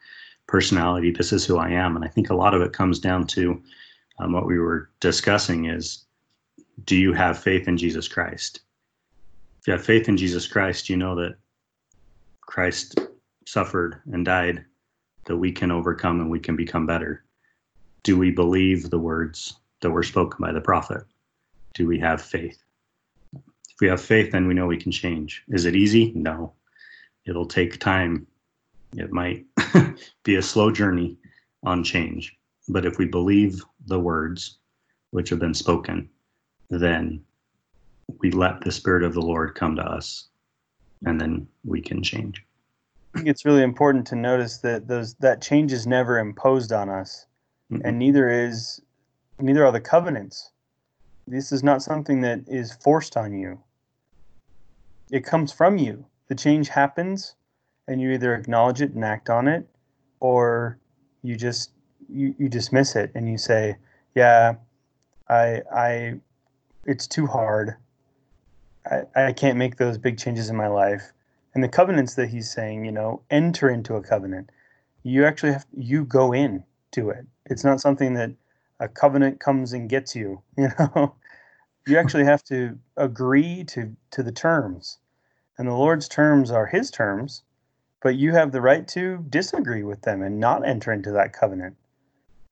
[0.47, 1.11] personality.
[1.11, 3.61] This is who I am, and I think a lot of it comes down to
[4.19, 6.05] um, what we were discussing: is
[6.85, 8.61] do you have faith in Jesus Christ?
[9.61, 11.37] If you have faith in Jesus Christ, you know that
[12.43, 13.01] Christ
[13.47, 14.65] suffered and died,
[15.25, 17.25] that we can overcome and we can become better.
[18.03, 21.03] Do we believe the words that were spoken by the prophet?
[21.77, 22.59] Do we have faith?
[23.35, 25.45] If we have faith, then we know we can change.
[25.49, 26.11] Is it easy?
[26.15, 26.55] No.
[27.27, 28.27] It'll take time.
[28.95, 29.45] It might
[30.25, 31.19] be a slow journey
[31.65, 32.35] on change.
[32.67, 34.57] But if we believe the words
[35.11, 36.09] which have been spoken,
[36.71, 37.23] then
[38.21, 40.29] we let the Spirit of the Lord come to us,
[41.05, 42.43] and then we can change.
[43.15, 46.89] I think it's really important to notice that those that change is never imposed on
[46.89, 47.27] us,
[47.71, 47.83] Mhm.
[47.85, 48.81] and neither is
[49.39, 50.53] neither are the covenants.
[51.27, 53.61] This is not something that is forced on you.
[55.11, 56.07] It comes from you.
[56.29, 57.35] The change happens,
[57.89, 59.67] and you either acknowledge it and act on it,
[60.21, 60.79] or
[61.23, 61.71] you just
[62.09, 63.77] you, you dismiss it and you say,
[64.15, 64.55] "Yeah,
[65.29, 66.21] I I
[66.85, 67.77] it's too hard.
[68.89, 71.13] I, I can't make those big changes in my life."
[71.55, 74.51] And the covenants that he's saying, you know, enter into a covenant.
[75.03, 77.27] You actually have you go in to it.
[77.47, 78.33] It's not something that
[78.81, 80.43] a covenant comes and gets you.
[80.59, 81.15] You know,
[81.87, 84.99] you actually have to agree to to the terms,
[85.57, 87.43] and the Lord's terms are His terms,
[88.03, 91.77] but you have the right to disagree with them and not enter into that covenant.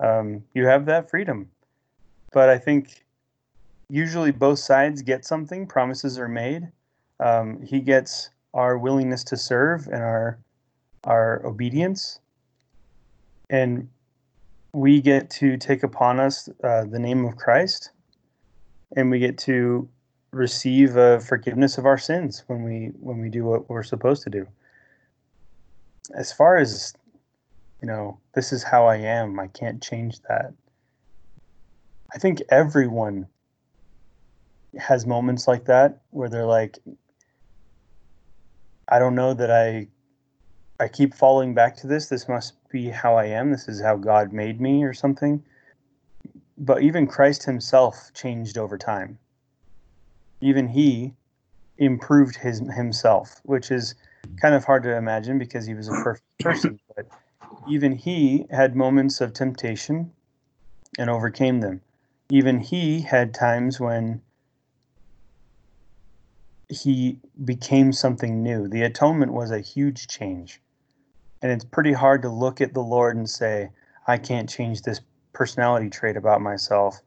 [0.01, 1.51] Um, you have that freedom,
[2.33, 3.05] but I think
[3.89, 5.67] usually both sides get something.
[5.67, 6.71] Promises are made.
[7.21, 10.39] Um, he gets our willingness to serve and our
[11.05, 12.21] our obedience,
[13.51, 13.89] and
[14.75, 17.91] we get to take upon us uh, the name of Christ,
[18.97, 19.89] and we get to
[20.33, 24.47] receive forgiveness of our sins when we when we do what we're supposed to do.
[26.15, 26.93] As far as
[27.81, 29.39] you know, this is how I am.
[29.39, 30.53] I can't change that.
[32.13, 33.29] I think everyone
[34.77, 36.79] has moments like that where they're like,
[38.89, 39.87] I don't know that I
[40.81, 42.09] I keep falling back to this.
[42.09, 43.53] This must be how I am.
[43.53, 45.45] This is how God made me or something.
[46.59, 49.19] But even Christ himself changed over time.
[50.41, 51.15] Even he
[51.79, 53.95] improved his himself, which is
[54.41, 57.07] kind of hard to imagine because he was a perfect person, but
[57.69, 60.13] even he had moments of temptation
[60.99, 61.81] and overcame them.
[62.31, 64.21] Even he had times when
[66.69, 68.67] he became something new.
[68.69, 70.61] The atonement was a huge change.
[71.45, 73.69] And it's pretty hard to look at the Lord and say,
[74.07, 75.03] I can't change this
[75.35, 77.03] personality trait about myself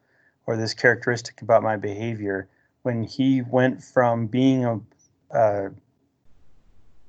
[0.45, 2.47] or this characteristic about my behavior
[2.83, 4.79] when he went from being a,
[5.31, 5.71] a,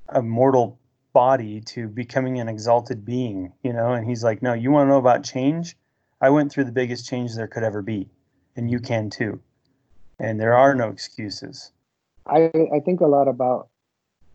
[0.08, 0.78] a mortal
[1.12, 4.88] body to becoming an exalted being, you know, and he's like, No, you want to
[4.92, 5.76] know about change?
[6.22, 8.08] I went through the biggest change there could ever be,
[8.56, 9.38] and you can too.
[10.18, 11.72] And there are no excuses.
[12.24, 13.68] I, I think a lot about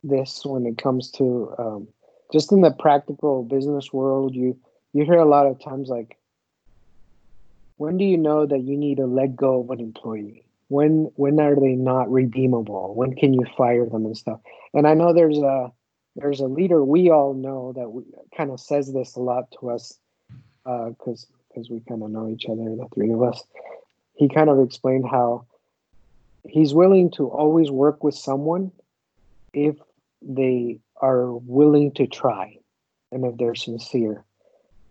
[0.03, 1.87] this when it comes to um,
[2.33, 4.35] just in the practical business world.
[4.35, 4.59] You
[4.91, 6.17] you hear a lot of times like,
[7.77, 10.43] when do you know that you need to let go of an employee?
[10.67, 12.93] When when are they not redeemable?
[12.95, 14.39] When can you fire them and stuff?
[14.73, 15.71] And I know there's a
[16.15, 18.03] there's a leader we all know that we,
[18.35, 19.97] kind of says this a lot to us
[20.65, 23.43] because uh, because we kind of know each other, the three of us.
[24.15, 25.45] He kind of explained how
[26.47, 28.71] he's willing to always work with someone
[29.53, 29.75] if
[30.21, 32.57] they are willing to try
[33.11, 34.23] and if they're sincere.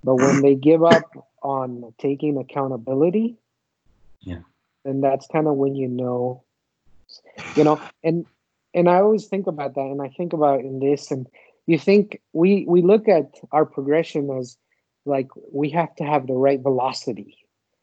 [0.04, 1.04] But when they give up
[1.42, 3.36] on taking accountability,
[4.20, 4.40] yeah,
[4.84, 6.42] then that's kind of when you know,
[7.56, 8.26] you know, and
[8.74, 11.26] and I always think about that, and I think about in this, and
[11.66, 14.58] you think we we look at our progression as
[15.06, 17.38] like we have to have the right velocity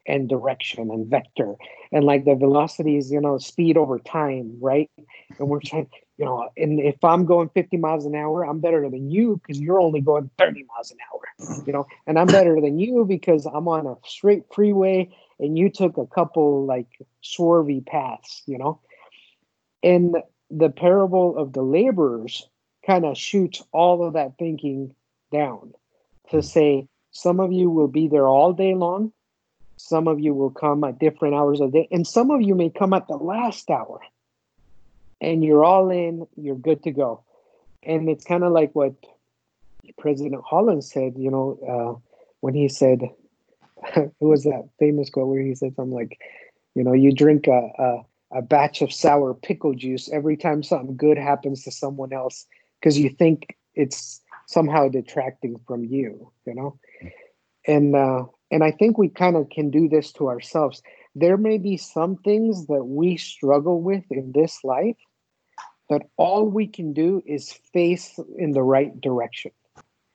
[0.06, 1.54] and direction and vector
[1.92, 4.90] and like the velocity is you know speed over time right
[5.38, 5.88] and we're trying
[6.20, 9.58] you know and if i'm going 50 miles an hour i'm better than you because
[9.58, 13.46] you're only going 30 miles an hour you know and i'm better than you because
[13.46, 15.08] i'm on a straight freeway
[15.38, 16.86] and you took a couple like
[17.24, 18.78] swervy paths you know
[19.82, 20.16] and
[20.50, 22.46] the parable of the laborers
[22.86, 24.94] kind of shoots all of that thinking
[25.32, 25.72] down
[26.30, 29.10] to say some of you will be there all day long
[29.80, 32.54] some of you will come at different hours of the day, and some of you
[32.54, 34.00] may come at the last hour.
[35.20, 37.22] And you're all in, you're good to go.
[37.82, 38.94] And it's kind of like what
[39.98, 42.00] President Holland said, you know, uh,
[42.40, 43.00] when he said,
[43.96, 46.18] it was that famous quote where he said something like,
[46.74, 50.96] you know, you drink a, a, a batch of sour pickle juice every time something
[50.96, 52.46] good happens to someone else
[52.78, 56.78] because you think it's somehow detracting from you, you know?
[57.66, 60.82] And uh, and I think we kind of can do this to ourselves.
[61.14, 64.96] There may be some things that we struggle with in this life,
[65.90, 69.50] but all we can do is face in the right direction.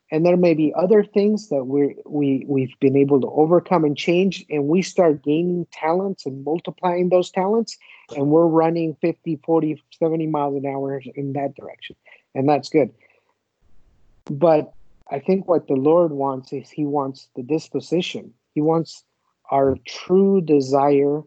[0.10, 3.98] And there may be other things that we we we've been able to overcome and
[3.98, 7.78] change, and we start gaining talents and multiplying those talents,
[8.16, 11.98] and we're running 50, 40, 70 miles an hour in that direction.
[12.34, 12.92] And that's good.
[14.26, 14.72] But
[15.12, 18.34] I think what the Lord wants is He wants the disposition.
[18.54, 19.04] He wants
[19.52, 21.22] our true desire.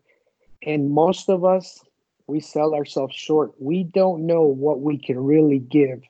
[0.63, 1.85] And most of us,
[2.29, 3.53] we sell ourselves short.
[3.59, 6.03] We don't know what we can really give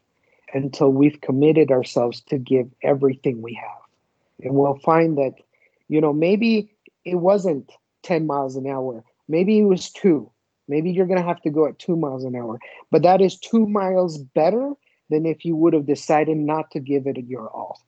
[0.52, 3.78] until we've committed ourselves to give everything we have.
[4.42, 5.34] And we'll find that,
[5.88, 6.70] you know, maybe
[7.04, 7.70] it wasn't
[8.02, 10.30] 10 miles an hour, maybe it was two.
[10.66, 12.58] Maybe you're going to have to go at two miles an hour,
[12.90, 14.72] but that is two miles better
[15.08, 17.80] than if you would have decided not to give it your all.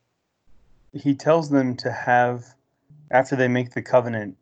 [0.94, 2.46] He tells them to have,
[3.10, 4.38] after they make the covenant,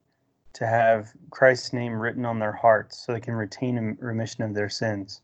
[0.58, 4.68] to have Christ's name written on their hearts so they can retain remission of their
[4.68, 5.20] sins.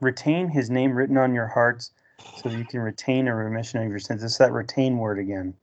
[0.00, 1.92] Retain his name written on your hearts
[2.36, 4.22] so that you can retain a remission of your sins.
[4.22, 5.54] It's that retain word again.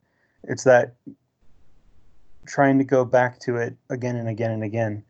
[0.46, 0.96] It's that
[2.48, 5.04] trying to go back to it again and again and again.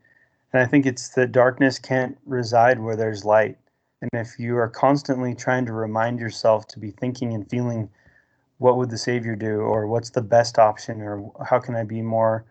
[0.52, 3.56] And I think it's that darkness can't reside where there's light.
[4.02, 7.88] And if you are constantly trying to remind yourself to be thinking and feeling
[8.58, 12.02] what would the Savior do, or what's the best option, or how can I be
[12.02, 12.44] more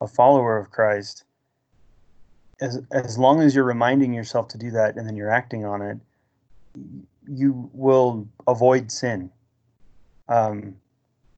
[0.00, 1.24] a follower of Christ,
[2.60, 5.82] as, as long as you're reminding yourself to do that and then you're acting on
[5.82, 5.98] it,
[7.28, 9.30] you will avoid sin.
[10.28, 10.76] Um,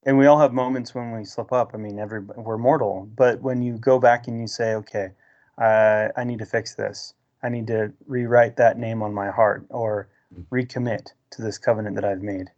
[0.04, 1.72] and we all have moments when we slip up.
[1.74, 5.10] I mean, every we're mortal, but when you go back and you say, "Okay,
[5.58, 7.12] uh, I need to fix this.
[7.42, 10.08] I need to rewrite that name on my heart, or
[10.50, 12.50] recommit to this covenant that I've made,"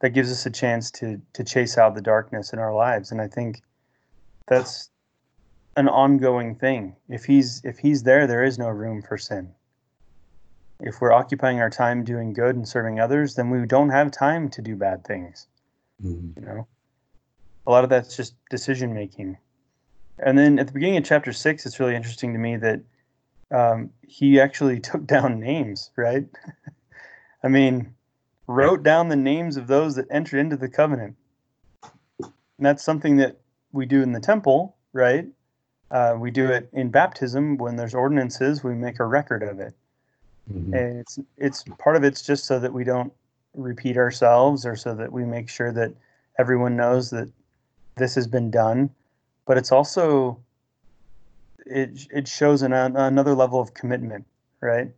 [0.00, 3.12] that gives us a chance to to chase out the darkness in our lives.
[3.12, 3.62] And I think
[4.48, 4.90] that's
[5.76, 6.96] an ongoing thing.
[7.08, 9.52] If he's if he's there, there is no room for sin.
[10.80, 14.50] If we're occupying our time doing good and serving others, then we don't have time
[14.50, 15.46] to do bad things.
[16.02, 16.40] Mm-hmm.
[16.40, 16.66] You know
[17.66, 19.36] a lot of that's just decision making.
[20.18, 22.80] And then at the beginning of chapter six, it's really interesting to me that
[23.50, 26.26] um, he actually took down names, right?
[27.42, 27.94] I mean,
[28.46, 31.16] wrote down the names of those that entered into the covenant.
[32.20, 32.32] And
[32.64, 33.38] that's something that
[33.72, 35.26] we do in the temple, right?
[35.90, 38.64] Uh, we do it in baptism when there's ordinances.
[38.64, 39.74] We make a record of it,
[40.52, 40.74] mm-hmm.
[40.74, 43.12] and it's it's part of it's just so that we don't
[43.54, 45.92] repeat ourselves, or so that we make sure that
[46.38, 47.30] everyone knows that
[47.96, 48.90] this has been done,
[49.46, 50.38] but it's also
[51.64, 54.26] it it shows an, another level of commitment,
[54.60, 54.90] right?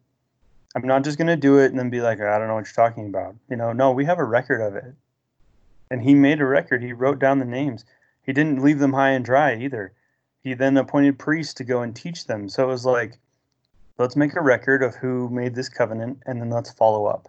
[0.74, 2.66] I'm not just going to do it and then be like, I don't know what
[2.66, 3.34] you're talking about.
[3.50, 4.94] You know, no, we have a record of it.
[5.90, 6.82] And he made a record.
[6.82, 7.84] He wrote down the names.
[8.22, 9.92] He didn't leave them high and dry either.
[10.48, 12.48] He then appointed priests to go and teach them.
[12.48, 13.18] So it was like,
[13.98, 17.28] let's make a record of who made this covenant and then let's follow up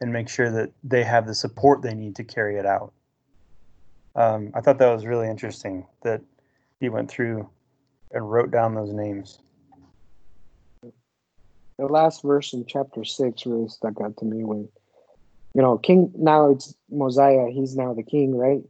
[0.00, 2.92] and make sure that they have the support they need to carry it out
[4.18, 6.20] um, I thought that was really interesting that
[6.80, 7.48] he went through
[8.10, 9.38] and wrote down those names.
[10.82, 14.68] The last verse in chapter six really stuck out to me when,
[15.54, 18.62] you know, King, now it's Mosiah, he's now the king, right?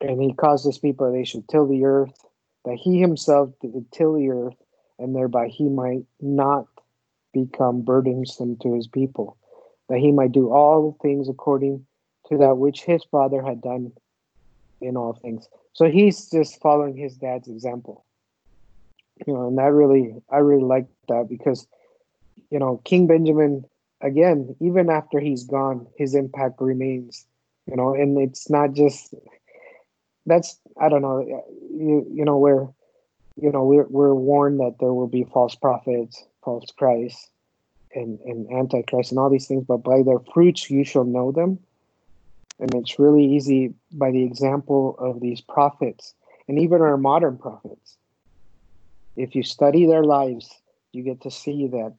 [0.00, 2.24] And he caused his people they should till the earth,
[2.64, 4.56] that he himself did till the earth,
[4.98, 6.66] and thereby he might not
[7.32, 9.36] become burdensome to his people,
[9.88, 11.84] that he might do all things according
[12.28, 13.92] to that which his father had done
[14.80, 15.48] in all things.
[15.72, 18.04] So he's just following his dad's example.
[19.26, 21.66] You know, and that really I really like that because
[22.50, 23.64] you know, King Benjamin
[24.00, 27.26] again, even after he's gone, his impact remains,
[27.66, 29.14] you know, and it's not just
[30.26, 32.68] that's I don't know, you you know, we're
[33.36, 37.30] you know, we're we're warned that there will be false prophets, false Christ,
[37.94, 41.58] and, and antichrist and all these things, but by their fruits you shall know them.
[42.60, 46.14] And it's really easy by the example of these prophets
[46.46, 47.96] and even our modern prophets.
[49.16, 50.50] If you study their lives,
[50.92, 51.96] you get to see that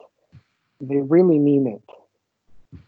[0.79, 2.79] they really mean it.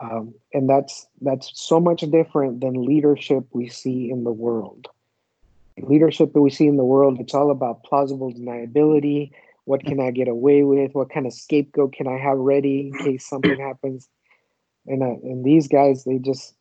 [0.00, 4.86] Um, and that's that's so much different than leadership we see in the world.
[5.82, 9.30] Leadership that we see in the world, it's all about plausible deniability.
[9.64, 10.94] What can I get away with?
[10.94, 14.08] What kind of scapegoat can I have ready in case something happens?
[14.86, 16.54] And uh, and these guys, they just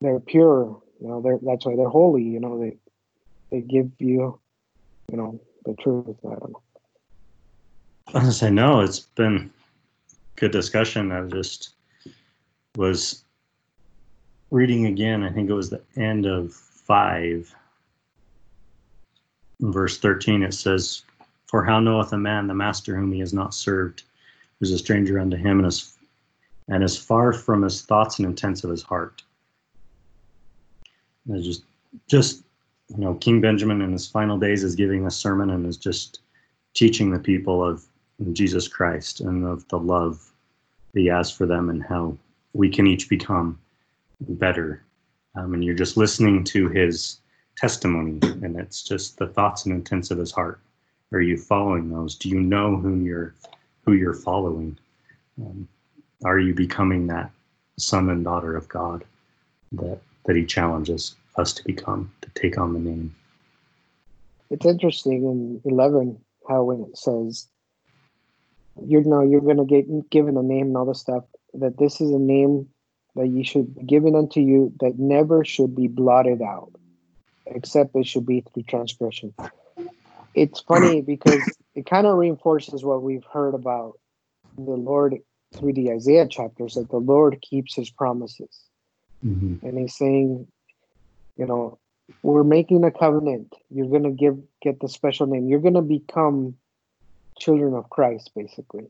[0.00, 0.80] they're pure.
[1.00, 2.22] You know, they're that's why they're holy.
[2.22, 2.76] You know, they
[3.50, 4.38] they give you,
[5.10, 6.16] you know, the truth.
[6.24, 6.62] I don't know.
[8.14, 8.80] I say no.
[8.80, 9.50] It's been
[10.36, 11.12] good discussion.
[11.12, 11.74] I just
[12.76, 13.24] was
[14.50, 15.24] reading again.
[15.24, 17.54] I think it was the end of five,
[19.60, 20.42] verse thirteen.
[20.42, 21.02] It says,
[21.46, 24.02] "For how knoweth a man the master whom he has not served,
[24.58, 25.96] who is a stranger unto him, and is
[26.68, 29.22] and is far from his thoughts and intents of his heart."
[31.30, 31.64] It's just,
[32.08, 32.42] just
[32.88, 36.20] you know, King Benjamin in his final days is giving a sermon and is just
[36.74, 37.84] teaching the people of
[38.32, 40.32] Jesus Christ and of the love
[40.92, 42.16] that he has for them and how
[42.54, 43.58] we can each become
[44.20, 44.82] better.
[45.34, 47.20] Um, and you're just listening to his
[47.58, 50.60] testimony, and it's just the thoughts and intents of his heart.
[51.12, 52.14] Are you following those?
[52.14, 53.34] Do you know whom you're
[53.84, 54.78] who you're following?
[55.40, 55.68] Um,
[56.24, 57.30] are you becoming that
[57.78, 59.04] son and daughter of God
[59.72, 63.14] that that he challenges us to become, to take on the name.
[64.50, 67.46] It's interesting in 11 how when it says,
[68.84, 72.00] you know, you're going to get given a name and all this stuff, that this
[72.00, 72.68] is a name
[73.16, 76.72] that you should be given unto you that never should be blotted out,
[77.54, 79.34] except it should be through transgression.
[80.34, 81.42] It's funny because
[81.74, 83.98] it kind of reinforces what we've heard about
[84.56, 85.16] the Lord
[85.54, 88.64] through the Isaiah chapters that the Lord keeps his promises.
[89.24, 89.66] Mm-hmm.
[89.66, 90.46] And he's saying,
[91.36, 91.78] you know,
[92.22, 93.54] we're making a covenant.
[93.70, 95.48] You're gonna give get the special name.
[95.48, 96.54] You're gonna become
[97.38, 98.88] children of Christ, basically.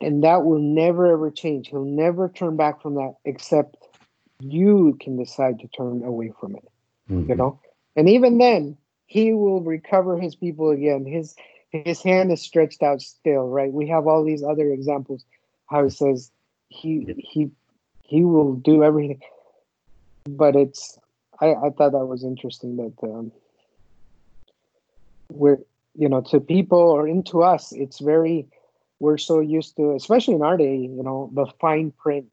[0.00, 1.68] And that will never ever change.
[1.68, 3.76] He'll never turn back from that except
[4.40, 6.69] you can decide to turn away from it.
[7.10, 7.30] Mm-hmm.
[7.30, 7.60] You know?
[7.96, 11.04] And even then, he will recover his people again.
[11.04, 11.34] His
[11.70, 13.72] his hand is stretched out still, right?
[13.72, 15.24] We have all these other examples
[15.66, 16.30] how he says
[16.68, 17.50] he he
[18.02, 19.20] he will do everything.
[20.28, 20.98] But it's
[21.40, 23.32] I, I thought that was interesting that um,
[25.30, 25.58] we're
[25.96, 28.46] you know to people or into us it's very
[29.00, 32.26] we're so used to especially in our day you know the fine print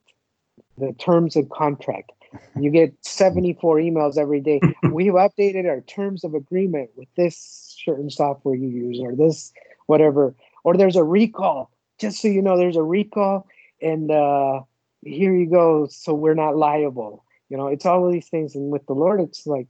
[0.77, 2.11] the terms of contract
[2.59, 4.59] you get 74 emails every day.
[4.91, 9.53] We've updated our terms of agreement with this certain software you use or this
[9.85, 10.35] whatever.
[10.63, 11.71] Or there's a recall.
[11.99, 13.47] Just so you know there's a recall
[13.81, 14.61] and uh
[15.03, 15.87] here you go.
[15.87, 17.23] So we're not liable.
[17.49, 18.55] You know it's all of these things.
[18.55, 19.67] And with the lord it's like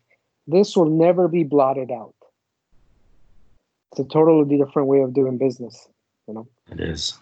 [0.48, 2.16] this will never be blotted out.
[3.92, 5.88] It's a totally different way of doing business
[6.28, 6.48] you know?
[6.72, 7.18] It is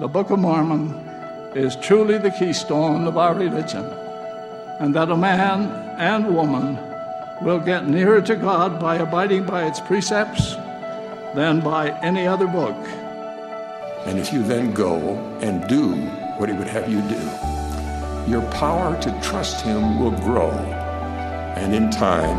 [0.00, 0.92] the book of mormon
[1.54, 3.84] is truly the keystone of our religion
[4.80, 6.78] and that a man and woman
[7.42, 10.54] will get nearer to god by abiding by its precepts
[11.34, 12.76] than by any other book
[14.06, 15.94] and if you then go and do
[16.38, 20.50] what he would have you do your power to trust him will grow
[21.58, 22.38] and in time,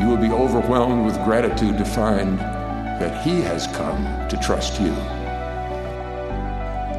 [0.00, 4.94] you will be overwhelmed with gratitude to find that He has come to trust you.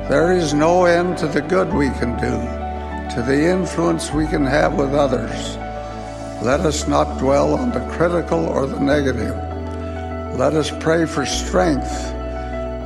[0.10, 2.32] There is no end to the good we can do,
[3.14, 5.58] to the influence we can have with others.
[6.42, 9.36] Let us not dwell on the critical or the negative.
[10.40, 11.92] Let us pray for strength.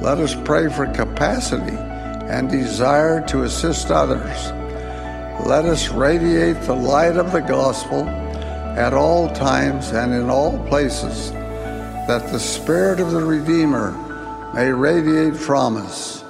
[0.02, 4.52] Let us pray for capacity and desire to assist others.
[5.46, 11.32] Let us radiate the light of the gospel at all times and in all places,
[11.34, 13.92] that the Spirit of the Redeemer
[14.56, 16.21] may radiate from us.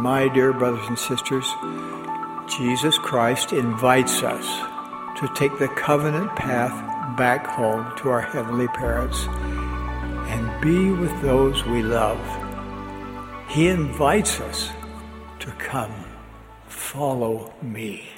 [0.00, 1.44] My dear brothers and sisters,
[2.48, 4.46] Jesus Christ invites us
[5.20, 11.66] to take the covenant path back home to our heavenly parents and be with those
[11.66, 12.18] we love.
[13.46, 14.70] He invites us
[15.40, 16.06] to come,
[16.66, 18.08] follow me.